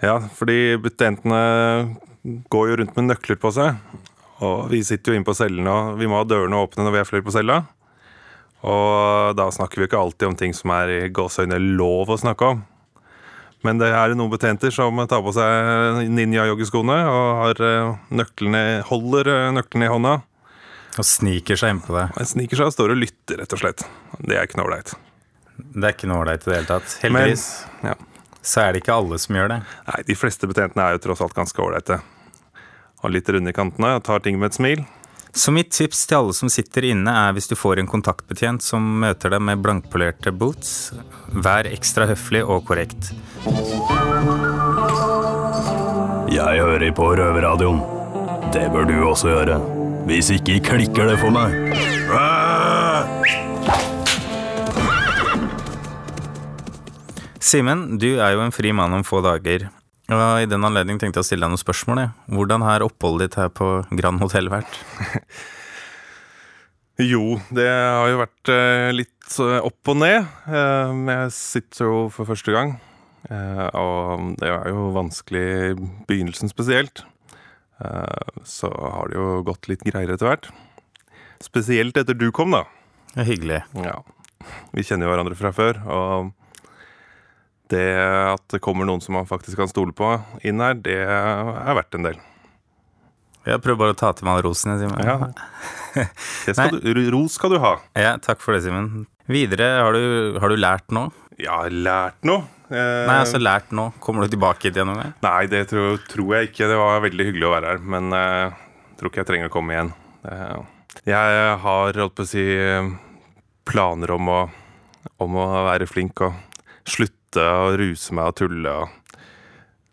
Ja, 0.00 0.16
fordi 0.38 0.78
betjentene 0.82 1.42
går 2.50 2.70
jo 2.70 2.80
rundt 2.80 2.96
med 2.96 3.10
nøkler 3.10 3.38
på 3.42 3.52
seg. 3.54 3.76
Og 4.42 4.66
vi 4.72 4.80
sitter 4.86 5.12
jo 5.12 5.20
inne 5.20 5.28
på 5.28 5.36
cellene, 5.36 5.70
og 5.70 6.00
vi 6.00 6.08
må 6.10 6.18
ha 6.18 6.26
dørene 6.26 6.64
åpne 6.64 6.86
når 6.86 6.96
vi 6.96 7.02
er 7.02 7.08
flere 7.10 7.26
på 7.26 7.34
cella. 7.34 7.60
Og 8.62 9.36
da 9.38 9.48
snakker 9.52 9.82
vi 9.82 9.88
ikke 9.90 10.00
alltid 10.00 10.30
om 10.30 10.38
ting 10.38 10.54
som 10.56 10.72
er 10.74 10.90
i 10.96 11.00
gåseøyne 11.14 11.60
lov 11.76 12.10
å 12.10 12.18
snakke 12.18 12.54
om. 12.54 12.64
Men 13.62 13.78
det 13.78 13.92
er 13.94 14.16
noen 14.18 14.32
betjenter 14.32 14.74
som 14.74 14.98
tar 15.06 15.22
på 15.22 15.34
seg 15.36 16.02
ninja-joggeskoene 16.10 16.98
og 17.06 17.26
har 17.44 17.62
eh, 17.62 17.92
nøklene, 18.10 18.62
holder 18.88 19.30
eh, 19.30 19.50
nøklene 19.54 19.86
i 19.86 19.92
hånda. 19.92 20.14
Og 21.00 21.06
sniker 21.08 21.56
seg 21.56 21.76
innpå 21.76 21.94
det. 21.96 22.06
Han 22.18 22.28
sniker 22.28 22.60
seg 22.60 22.68
og 22.68 22.74
står 22.74 22.94
og 22.94 23.00
lytter, 23.00 23.40
rett 23.40 23.56
og 23.56 23.62
slett. 23.62 23.84
Det 24.20 24.36
er 24.36 24.48
ikke 24.48 24.60
noe 24.60 24.68
ålreit. 24.68 24.94
Det 25.56 25.84
er 25.86 25.94
ikke 25.94 26.08
noe 26.10 26.24
ålreit 26.24 26.44
i 26.44 26.50
det 26.50 26.56
hele 26.58 26.68
tatt. 26.68 26.96
Heldigvis 27.04 27.46
ja. 27.84 27.94
så 28.44 28.64
er 28.64 28.72
det 28.72 28.82
ikke 28.82 28.96
alle 28.96 29.20
som 29.22 29.38
gjør 29.38 29.54
det. 29.54 29.60
Nei, 29.88 30.00
de 30.08 30.18
fleste 30.18 30.48
betjentene 30.50 30.84
er 30.84 30.96
jo 30.96 31.04
tross 31.06 31.22
alt 31.24 31.36
ganske 31.36 31.64
ålreite. 31.64 32.02
Har 33.02 33.14
litt 33.14 33.30
runde 33.32 33.52
i 33.52 33.56
kantene 33.56 33.96
og 33.96 34.04
tar 34.06 34.24
ting 34.24 34.36
med 34.40 34.52
et 34.52 34.60
smil. 34.60 34.84
Så 35.32 35.52
mitt 35.54 35.70
tips 35.72 36.04
til 36.06 36.18
alle 36.18 36.36
som 36.36 36.50
sitter 36.52 36.84
inne, 36.90 37.08
er 37.08 37.32
hvis 37.32 37.48
du 37.48 37.56
får 37.56 37.80
en 37.80 37.88
kontaktbetjent 37.88 38.60
som 38.64 38.84
møter 39.00 39.32
deg 39.32 39.40
med 39.40 39.62
blankpolerte 39.64 40.28
boots, 40.36 40.92
vær 41.32 41.64
ekstra 41.70 42.04
høflig 42.10 42.44
og 42.44 42.66
korrekt. 42.68 43.14
Jeg 46.32 46.60
hører 46.60 46.92
på 46.96 47.14
Røverradioen. 47.16 47.80
Det 48.52 48.68
bør 48.74 48.84
du 48.84 48.98
også 49.08 49.32
gjøre. 49.32 49.81
Hvis 50.08 50.30
ikke 50.34 50.58
klikker 50.64 51.08
det 51.12 51.18
for 51.20 51.30
meg. 51.34 51.54
Simen, 57.42 57.98
du 58.00 58.08
er 58.22 58.34
jo 58.36 58.42
en 58.44 58.54
fri 58.54 58.72
mann 58.76 58.94
om 58.96 59.04
få 59.06 59.20
dager. 59.24 59.68
Og 60.12 60.22
I 60.42 60.48
den 60.50 60.64
anledning 60.66 60.98
tenkte 61.00 61.20
jeg 61.20 61.24
å 61.24 61.28
stille 61.30 61.46
deg 61.46 61.52
noen 61.54 61.60
spørsmål. 61.62 62.00
jeg. 62.02 62.12
Hvordan 62.36 62.64
har 62.66 62.84
oppholdet 62.84 63.30
ditt 63.30 63.40
her 63.40 63.50
på 63.54 63.72
Grand 63.98 64.22
Hotell 64.22 64.52
vært? 64.52 64.78
Jo, 67.00 67.38
det 67.50 67.64
har 67.66 68.04
jo 68.12 68.18
vært 68.20 68.50
eh, 68.52 68.90
litt 68.94 69.36
eh, 69.40 69.64
opp 69.64 69.88
og 69.90 69.96
ned. 69.96 70.26
Eh, 70.44 70.90
jeg 71.08 71.30
sitter 71.34 71.88
jo 71.88 72.02
for 72.12 72.28
første 72.28 72.52
gang. 72.54 72.74
Eh, 73.32 73.64
og 73.80 74.36
det 74.38 74.50
er 74.52 74.68
jo 74.70 74.90
vanskelig 74.94 75.42
i 75.42 75.72
begynnelsen 76.06 76.52
spesielt. 76.52 77.02
Eh, 77.80 78.42
så 78.44 78.70
har 78.72 79.08
det 79.08 79.18
jo 79.18 79.42
gått 79.46 79.70
litt 79.70 79.84
greiere 79.86 80.16
etter 80.18 80.28
hvert. 80.28 80.50
Spesielt 81.42 81.96
etter 81.98 82.14
du 82.18 82.28
kom, 82.34 82.54
da. 82.54 82.64
Det 83.14 83.24
er 83.24 83.30
hyggelig. 83.32 83.62
Ja. 83.84 83.96
Vi 84.74 84.84
kjenner 84.86 85.06
jo 85.08 85.12
hverandre 85.14 85.38
fra 85.38 85.52
før, 85.54 85.78
og 85.86 86.32
det 87.72 87.86
at 87.96 88.42
det 88.52 88.60
kommer 88.64 88.84
noen 88.88 89.00
som 89.00 89.16
man 89.16 89.28
faktisk 89.28 89.60
kan 89.60 89.70
stole 89.70 89.94
på 89.96 90.10
inn 90.44 90.60
her, 90.60 90.76
det 90.76 90.98
er 91.06 91.76
verdt 91.78 91.96
en 91.96 92.08
del. 92.10 92.20
Jeg 93.42 93.58
prøver 93.62 93.80
bare 93.80 93.94
å 93.96 93.98
ta 93.98 94.12
til 94.14 94.26
meg 94.28 94.38
all 94.38 94.44
rosen. 94.46 94.76
Simen. 94.78 95.02
Ja. 95.02 95.32
Skal 96.54 96.78
du, 96.78 97.00
ros 97.12 97.34
skal 97.36 97.56
du 97.56 97.58
ha. 97.62 97.72
Ja, 97.98 98.14
takk 98.22 98.40
for 98.42 98.54
det, 98.54 98.62
Simen. 98.64 99.08
Videre, 99.30 99.66
har 99.82 99.96
du, 99.96 100.38
har 100.40 100.52
du 100.52 100.56
lært 100.60 100.94
noe? 100.94 101.10
Ja, 101.42 101.62
lært 101.66 102.22
noe? 102.28 102.46
Eh, 102.72 103.04
Nei, 103.08 103.18
altså 103.20 103.40
lært 103.40 103.72
nå. 103.74 103.90
Kommer 104.00 104.24
du 104.24 104.32
tilbake 104.32 104.68
hit 104.68 104.78
igjen 104.78 104.92
gang? 104.96 105.12
Nei, 105.24 105.40
det 105.52 105.66
tror, 105.72 105.98
tror 106.08 106.36
jeg 106.38 106.50
ikke. 106.50 106.68
Det 106.70 106.78
var 106.80 107.02
veldig 107.04 107.26
hyggelig 107.28 107.48
å 107.48 107.52
være 107.52 107.72
her, 107.74 107.82
men 107.94 108.16
eh, 108.16 108.62
jeg 108.92 109.00
tror 109.00 109.12
ikke 109.12 109.22
jeg 109.22 109.30
trenger 109.32 109.50
å 109.50 109.54
komme 109.56 109.76
igjen. 109.76 109.92
Eh, 110.28 110.56
jeg 111.08 111.58
har 111.64 111.98
holdt 112.00 112.16
på 112.16 112.24
å 112.24 112.28
si 112.28 112.44
planer 113.68 114.12
om 114.14 114.28
å, 114.32 114.40
om 115.24 115.36
å 115.40 115.46
være 115.68 115.88
flink 115.88 116.24
og 116.24 116.36
slutte 116.88 117.42
å 117.42 117.72
ruse 117.78 118.14
meg 118.16 118.32
og 118.32 118.38
tulle 118.40 118.74
og 118.82 118.98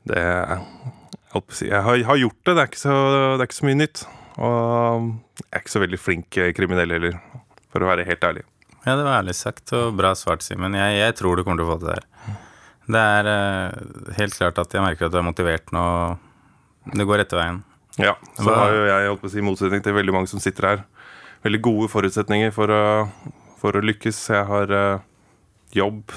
det 0.09 0.23
holdt 1.33 1.45
på 1.47 1.53
å 1.53 1.57
si, 1.59 1.67
Jeg 1.69 1.83
har, 1.85 2.03
har 2.09 2.19
gjort 2.19 2.39
det, 2.41 2.55
det 2.55 2.63
er, 2.63 2.69
ikke 2.71 2.81
så, 2.81 2.95
det 3.37 3.43
er 3.43 3.47
ikke 3.49 3.59
så 3.59 3.67
mye 3.69 3.79
nytt. 3.79 4.03
Og 4.39 5.09
jeg 5.43 5.49
er 5.51 5.63
ikke 5.63 5.73
så 5.75 5.83
veldig 5.83 5.99
flink 6.01 6.39
kriminell 6.57 6.95
heller, 6.95 7.19
for 7.69 7.83
å 7.83 7.89
være 7.91 8.07
helt 8.07 8.25
ærlig. 8.25 8.45
Ja, 8.85 8.95
det 8.95 9.03
var 9.03 9.19
ærlig 9.19 9.35
sagt 9.37 9.73
og 9.75 9.97
bra 9.99 10.13
svart, 10.17 10.43
Simen. 10.45 10.77
Jeg, 10.79 10.95
jeg 10.97 11.17
tror 11.19 11.37
du 11.37 11.43
kommer 11.43 11.59
til 11.61 11.67
å 11.67 11.73
få 11.73 11.81
det 11.83 11.97
der. 11.97 12.39
Det 12.89 13.01
er 13.01 13.29
uh, 13.29 14.13
helt 14.17 14.37
klart 14.37 14.61
at 14.61 14.73
jeg 14.73 14.83
merker 14.83 15.07
at 15.07 15.13
du 15.13 15.19
er 15.19 15.27
motivert 15.27 15.73
nå. 15.75 15.83
Det 16.89 17.05
går 17.05 17.21
rette 17.21 17.37
veien. 17.37 17.61
Ja, 17.99 18.15
så 18.37 18.47
Hva- 18.47 18.55
har 18.63 18.73
jo 18.73 18.85
jeg 18.87 19.09
holdt 19.11 19.21
på 19.21 19.29
å 19.29 19.33
si, 19.33 19.43
motsetning 19.45 19.83
til 19.85 19.97
veldig 19.97 20.15
mange 20.15 20.31
som 20.31 20.41
sitter 20.41 20.67
her, 20.67 20.85
veldig 21.45 21.59
gode 21.65 21.89
forutsetninger 21.91 22.53
for 22.55 22.71
å, 22.71 22.83
for 23.59 23.75
å 23.77 23.83
lykkes. 23.83 24.21
Jeg 24.33 24.47
har 24.49 24.73
uh, 24.73 25.03
jobb 25.75 26.15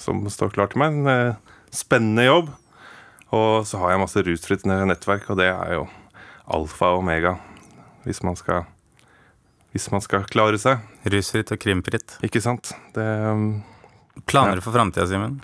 som 0.00 0.22
står 0.30 0.54
klar 0.54 0.70
til 0.72 0.80
meg, 0.80 0.96
en 0.96 1.10
uh, 1.34 1.58
spennende 1.74 2.28
jobb. 2.28 2.54
Og 3.36 3.66
så 3.68 3.80
har 3.82 3.92
jeg 3.92 4.02
masse 4.04 4.22
rusfritt 4.22 4.64
nettverk, 4.70 5.28
og 5.34 5.40
det 5.40 5.50
er 5.50 5.76
jo 5.80 5.84
alfa 6.46 6.94
og 6.94 7.02
omega 7.02 7.34
hvis 8.06 8.22
man 8.22 8.38
skal 8.38 8.64
hvis 9.74 9.90
man 9.92 10.00
skal 10.00 10.24
klare 10.30 10.56
seg. 10.62 10.80
Rusfritt 11.12 11.50
og 11.52 11.60
krimfritt. 11.60 12.16
Ikke 12.24 12.40
sant. 12.40 12.70
Det 12.96 13.04
um, 13.04 13.58
Planer 14.24 14.56
ja. 14.56 14.64
for 14.64 14.72
framtida, 14.72 15.04
Simen? 15.10 15.42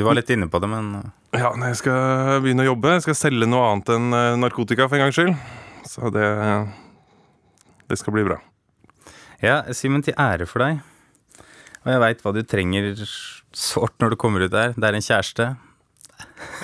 Du 0.00 0.06
var 0.08 0.16
litt 0.16 0.30
inne 0.32 0.48
på 0.48 0.56
det, 0.62 0.68
men 0.72 0.92
Ja, 1.36 1.50
når 1.52 1.74
jeg 1.74 1.78
skal 1.82 2.38
begynne 2.40 2.64
å 2.64 2.70
jobbe, 2.70 2.94
jeg 2.96 3.02
skal 3.04 3.18
selge 3.18 3.48
noe 3.50 3.66
annet 3.68 3.90
enn 3.92 4.06
eh, 4.16 4.36
narkotika 4.40 4.86
for 4.88 4.96
en 4.96 5.04
gangs 5.04 5.18
skyld. 5.18 5.34
Så 5.84 6.08
det 6.14 6.28
Det 7.90 7.98
skal 8.00 8.14
bli 8.16 8.24
bra. 8.24 8.38
Ja, 9.44 9.58
Simen, 9.76 10.00
til 10.06 10.16
ære 10.16 10.46
for 10.48 10.64
deg. 10.64 10.80
Og 11.84 11.92
jeg 11.92 12.00
veit 12.00 12.24
hva 12.24 12.32
du 12.32 12.40
trenger 12.48 12.96
sårt 13.52 14.00
når 14.00 14.14
du 14.14 14.16
kommer 14.20 14.44
ut 14.46 14.52
der. 14.52 14.72
Det 14.72 14.88
er 14.88 14.96
en 14.96 15.04
kjæreste. 15.04 15.50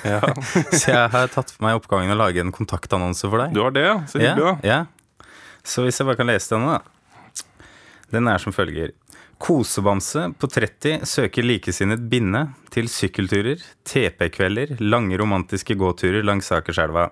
Ja. 0.05 0.19
så 0.79 0.93
jeg 0.95 1.13
har 1.13 1.29
tatt 1.33 1.53
for 1.53 1.65
meg 1.67 1.77
oppgaven 1.77 2.13
å 2.13 2.17
lage 2.17 2.41
en 2.41 2.53
kontaktannonse 2.55 3.29
for 3.29 3.43
deg. 3.43 3.53
Du 3.53 3.61
har 3.65 3.73
det? 3.75 3.85
Så 4.09 4.21
hyggelig, 4.21 4.45
da. 4.45 4.55
Ja, 4.65 4.79
ja. 4.81 5.29
Så 5.67 5.85
hvis 5.85 6.01
jeg 6.01 6.09
bare 6.09 6.17
kan 6.17 6.29
lese 6.29 6.55
denne, 6.55 6.77
da. 6.79 7.63
Den 8.13 8.29
er 8.33 8.41
som 8.41 8.55
følger. 8.55 8.93
Kosebamse 9.37 10.31
på 10.41 10.49
30 10.49 11.05
søker 11.05 11.45
likesinnet 11.45 12.01
binde 12.09 12.47
til 12.73 12.89
sykkelturer, 12.89 13.61
TP-kvelder, 13.85 14.75
lange 14.81 15.19
romantiske 15.19 15.77
gåturer 15.77 16.25
langs 16.25 16.49
Akerselva. 16.55 17.11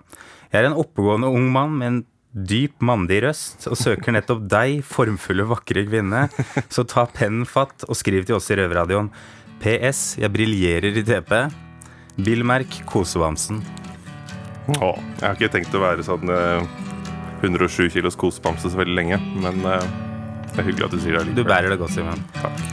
Jeg 0.50 0.64
er 0.64 0.70
en 0.72 0.78
oppegående 0.82 1.30
ung 1.30 1.52
mann 1.54 1.76
med 1.78 1.92
en 1.92 2.02
dyp 2.36 2.82
mandig 2.84 3.22
røst 3.24 3.68
og 3.70 3.78
søker 3.80 4.16
nettopp 4.16 4.42
deg, 4.52 4.82
formfulle, 4.84 5.46
vakre 5.48 5.86
kvinne. 5.88 6.26
Så 6.74 6.84
ta 6.90 7.06
pennen 7.08 7.46
fatt 7.48 7.86
og 7.88 7.96
skriv 7.96 8.26
til 8.28 8.40
oss 8.40 8.50
i 8.52 8.58
Røverradioen. 8.60 9.12
PS. 9.64 10.18
Jeg 10.20 10.34
briljerer 10.34 11.00
i 11.00 11.06
TP. 11.06 11.32
Billmerk 12.26 12.82
Kosebamsen. 12.90 13.62
Å, 14.82 14.92
jeg 14.98 15.24
har 15.24 15.38
ikke 15.38 15.54
tenkt 15.54 15.78
å 15.78 15.84
være 15.84 16.04
sånn 16.04 16.32
eh, 16.34 16.66
107 17.44 17.92
kilos 17.94 18.18
kosebamse 18.18 18.72
så 18.72 18.80
veldig 18.80 18.96
lenge, 18.98 19.20
men 19.44 19.62
eh, 19.70 19.90
det 20.56 20.64
er 20.64 20.70
hyggelig 20.70 20.86
at 20.88 20.94
du 20.96 21.02
sier 21.04 21.18
det 21.20 21.36
Du 21.36 21.44
bærer 21.44 21.68
det 21.72 21.80
godt, 21.82 21.92
Simen. 21.92 22.22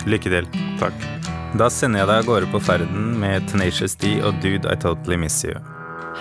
Lykke 0.06 0.30
til. 0.30 0.46
Takk. 0.78 1.06
Da 1.58 1.66
sender 1.68 2.02
jeg 2.02 2.08
deg 2.08 2.20
av 2.22 2.28
gårde 2.28 2.50
på 2.52 2.60
ferden 2.62 3.08
med 3.20 3.48
Tenacious 3.50 3.96
D 3.98 4.14
og 4.24 4.38
Dude 4.40 4.70
I 4.70 4.78
Totally 4.80 5.18
Miss 5.20 5.42
You. 5.44 5.58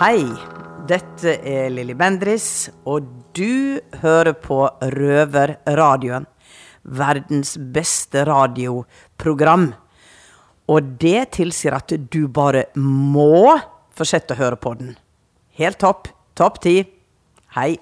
Hei, 0.00 0.26
dette 0.90 1.36
er 1.46 1.70
Lilly 1.72 1.94
Bendris, 1.96 2.66
og 2.84 3.06
du 3.36 3.78
hører 4.02 4.34
på 4.34 4.58
Røverradioen. 4.96 6.26
Verdens 6.82 7.54
beste 7.56 8.26
radioprogram. 8.26 9.70
Og 10.72 10.94
det 11.00 11.30
tilsier 11.38 11.78
at 11.78 11.94
du 12.10 12.26
bare 12.26 12.66
må 12.76 13.54
fortsette 13.94 14.34
å 14.34 14.42
høre 14.42 14.58
på 14.58 14.74
den. 14.80 14.96
Helt 15.60 15.78
topp. 15.80 16.10
Topp 16.34 16.58
ti. 16.64 16.80
Hei. 17.54 17.76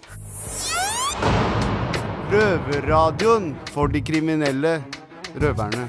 Røverradioen 2.30 3.48
for 3.74 3.90
de 3.90 3.98
kriminelle 4.06 4.76
røverne. 5.34 5.88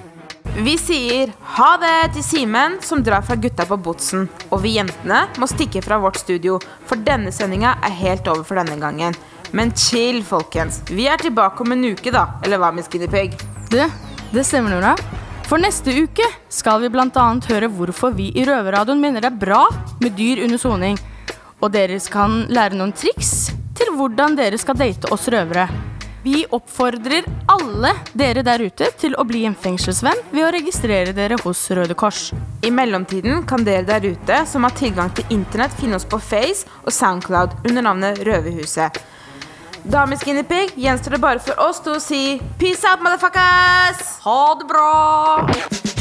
Vi 0.65 0.73
sier 0.81 1.29
ha 1.55 1.67
det 1.77 2.15
til 2.15 2.23
Simen, 2.25 2.79
som 2.81 3.03
drar 3.05 3.21
fra 3.21 3.37
gutta 3.37 3.67
på 3.69 3.77
Botsen. 3.77 4.25
Og 4.49 4.63
vi 4.63 4.73
jentene 4.79 5.19
må 5.37 5.45
stikke 5.47 5.83
fra 5.85 5.99
vårt 6.01 6.17
studio, 6.17 6.57
for 6.89 6.97
denne 7.05 7.29
sendinga 7.35 7.75
er 7.85 7.93
helt 7.99 8.25
over 8.31 8.41
for 8.47 8.57
denne 8.57 8.79
gangen. 8.81 9.13
Men 9.53 9.69
chill, 9.77 10.23
folkens. 10.25 10.81
Vi 10.89 11.05
er 11.11 11.21
tilbake 11.21 11.61
om 11.61 11.75
en 11.75 11.85
uke, 11.91 12.09
da. 12.09 12.25
Eller 12.41 12.57
hva 12.57 12.71
med 12.73 12.89
Skinny 12.89 13.11
Pig? 13.11 13.37
Det, 13.69 13.85
det 14.33 14.47
stemmer, 14.47 14.73
Nora. 14.73 14.95
For 15.45 15.61
neste 15.61 15.93
uke 15.93 16.25
skal 16.49 16.81
vi 16.81 16.89
bl.a. 16.89 17.27
høre 17.51 17.69
hvorfor 17.69 18.17
vi 18.17 18.31
i 18.33 18.47
Røverradioen 18.49 19.03
mener 19.03 19.21
det 19.21 19.29
er 19.29 19.39
bra 19.45 19.61
med 20.01 20.17
dyr 20.17 20.41
under 20.47 20.57
soning. 20.57 20.97
Og 21.61 21.69
dere 21.75 22.01
kan 22.09 22.47
lære 22.49 22.81
noen 22.81 22.97
triks 22.97 23.51
til 23.77 23.93
hvordan 23.93 24.41
dere 24.41 24.57
skal 24.57 24.79
date 24.81 25.13
oss 25.13 25.29
røvere. 25.29 25.69
Vi 26.23 26.45
oppfordrer 26.49 27.25
alle 27.49 27.95
dere 28.13 28.43
der 28.45 28.61
ute 28.61 28.91
til 29.01 29.15
å 29.17 29.23
bli 29.25 29.41
en 29.49 29.55
fengselsvenn 29.57 30.19
ved 30.29 30.43
å 30.45 30.51
registrere 30.53 31.15
dere 31.17 31.39
hos 31.41 31.63
Røde 31.73 31.97
Kors. 31.97 32.27
I 32.61 32.69
mellomtiden 32.69 33.41
kan 33.49 33.65
dere 33.65 33.87
der 33.87 34.05
ute 34.05 34.43
som 34.45 34.67
har 34.67 34.75
tilgang 34.77 35.09
til 35.17 35.25
internett, 35.33 35.73
finne 35.79 35.97
oss 35.97 36.05
på 36.05 36.21
Face 36.21 36.69
og 36.83 36.93
Soundcloud 36.93 37.65
under 37.65 37.87
navnet 37.89 38.21
Røverhuset. 38.27 39.01
Da 39.81 40.05
med 40.05 40.21
Skinny 40.21 40.43
Pig 40.45 40.75
gjenstår 40.77 41.17
det 41.17 41.23
bare 41.23 41.41
for 41.41 41.57
oss 41.65 41.81
til 41.81 41.97
å 41.97 42.03
si 42.03 42.37
peace 42.61 42.85
out, 42.85 43.01
motherfuckers! 43.01 44.19
Ha 44.21 44.41
det 44.61 44.69
bra! 44.69 46.00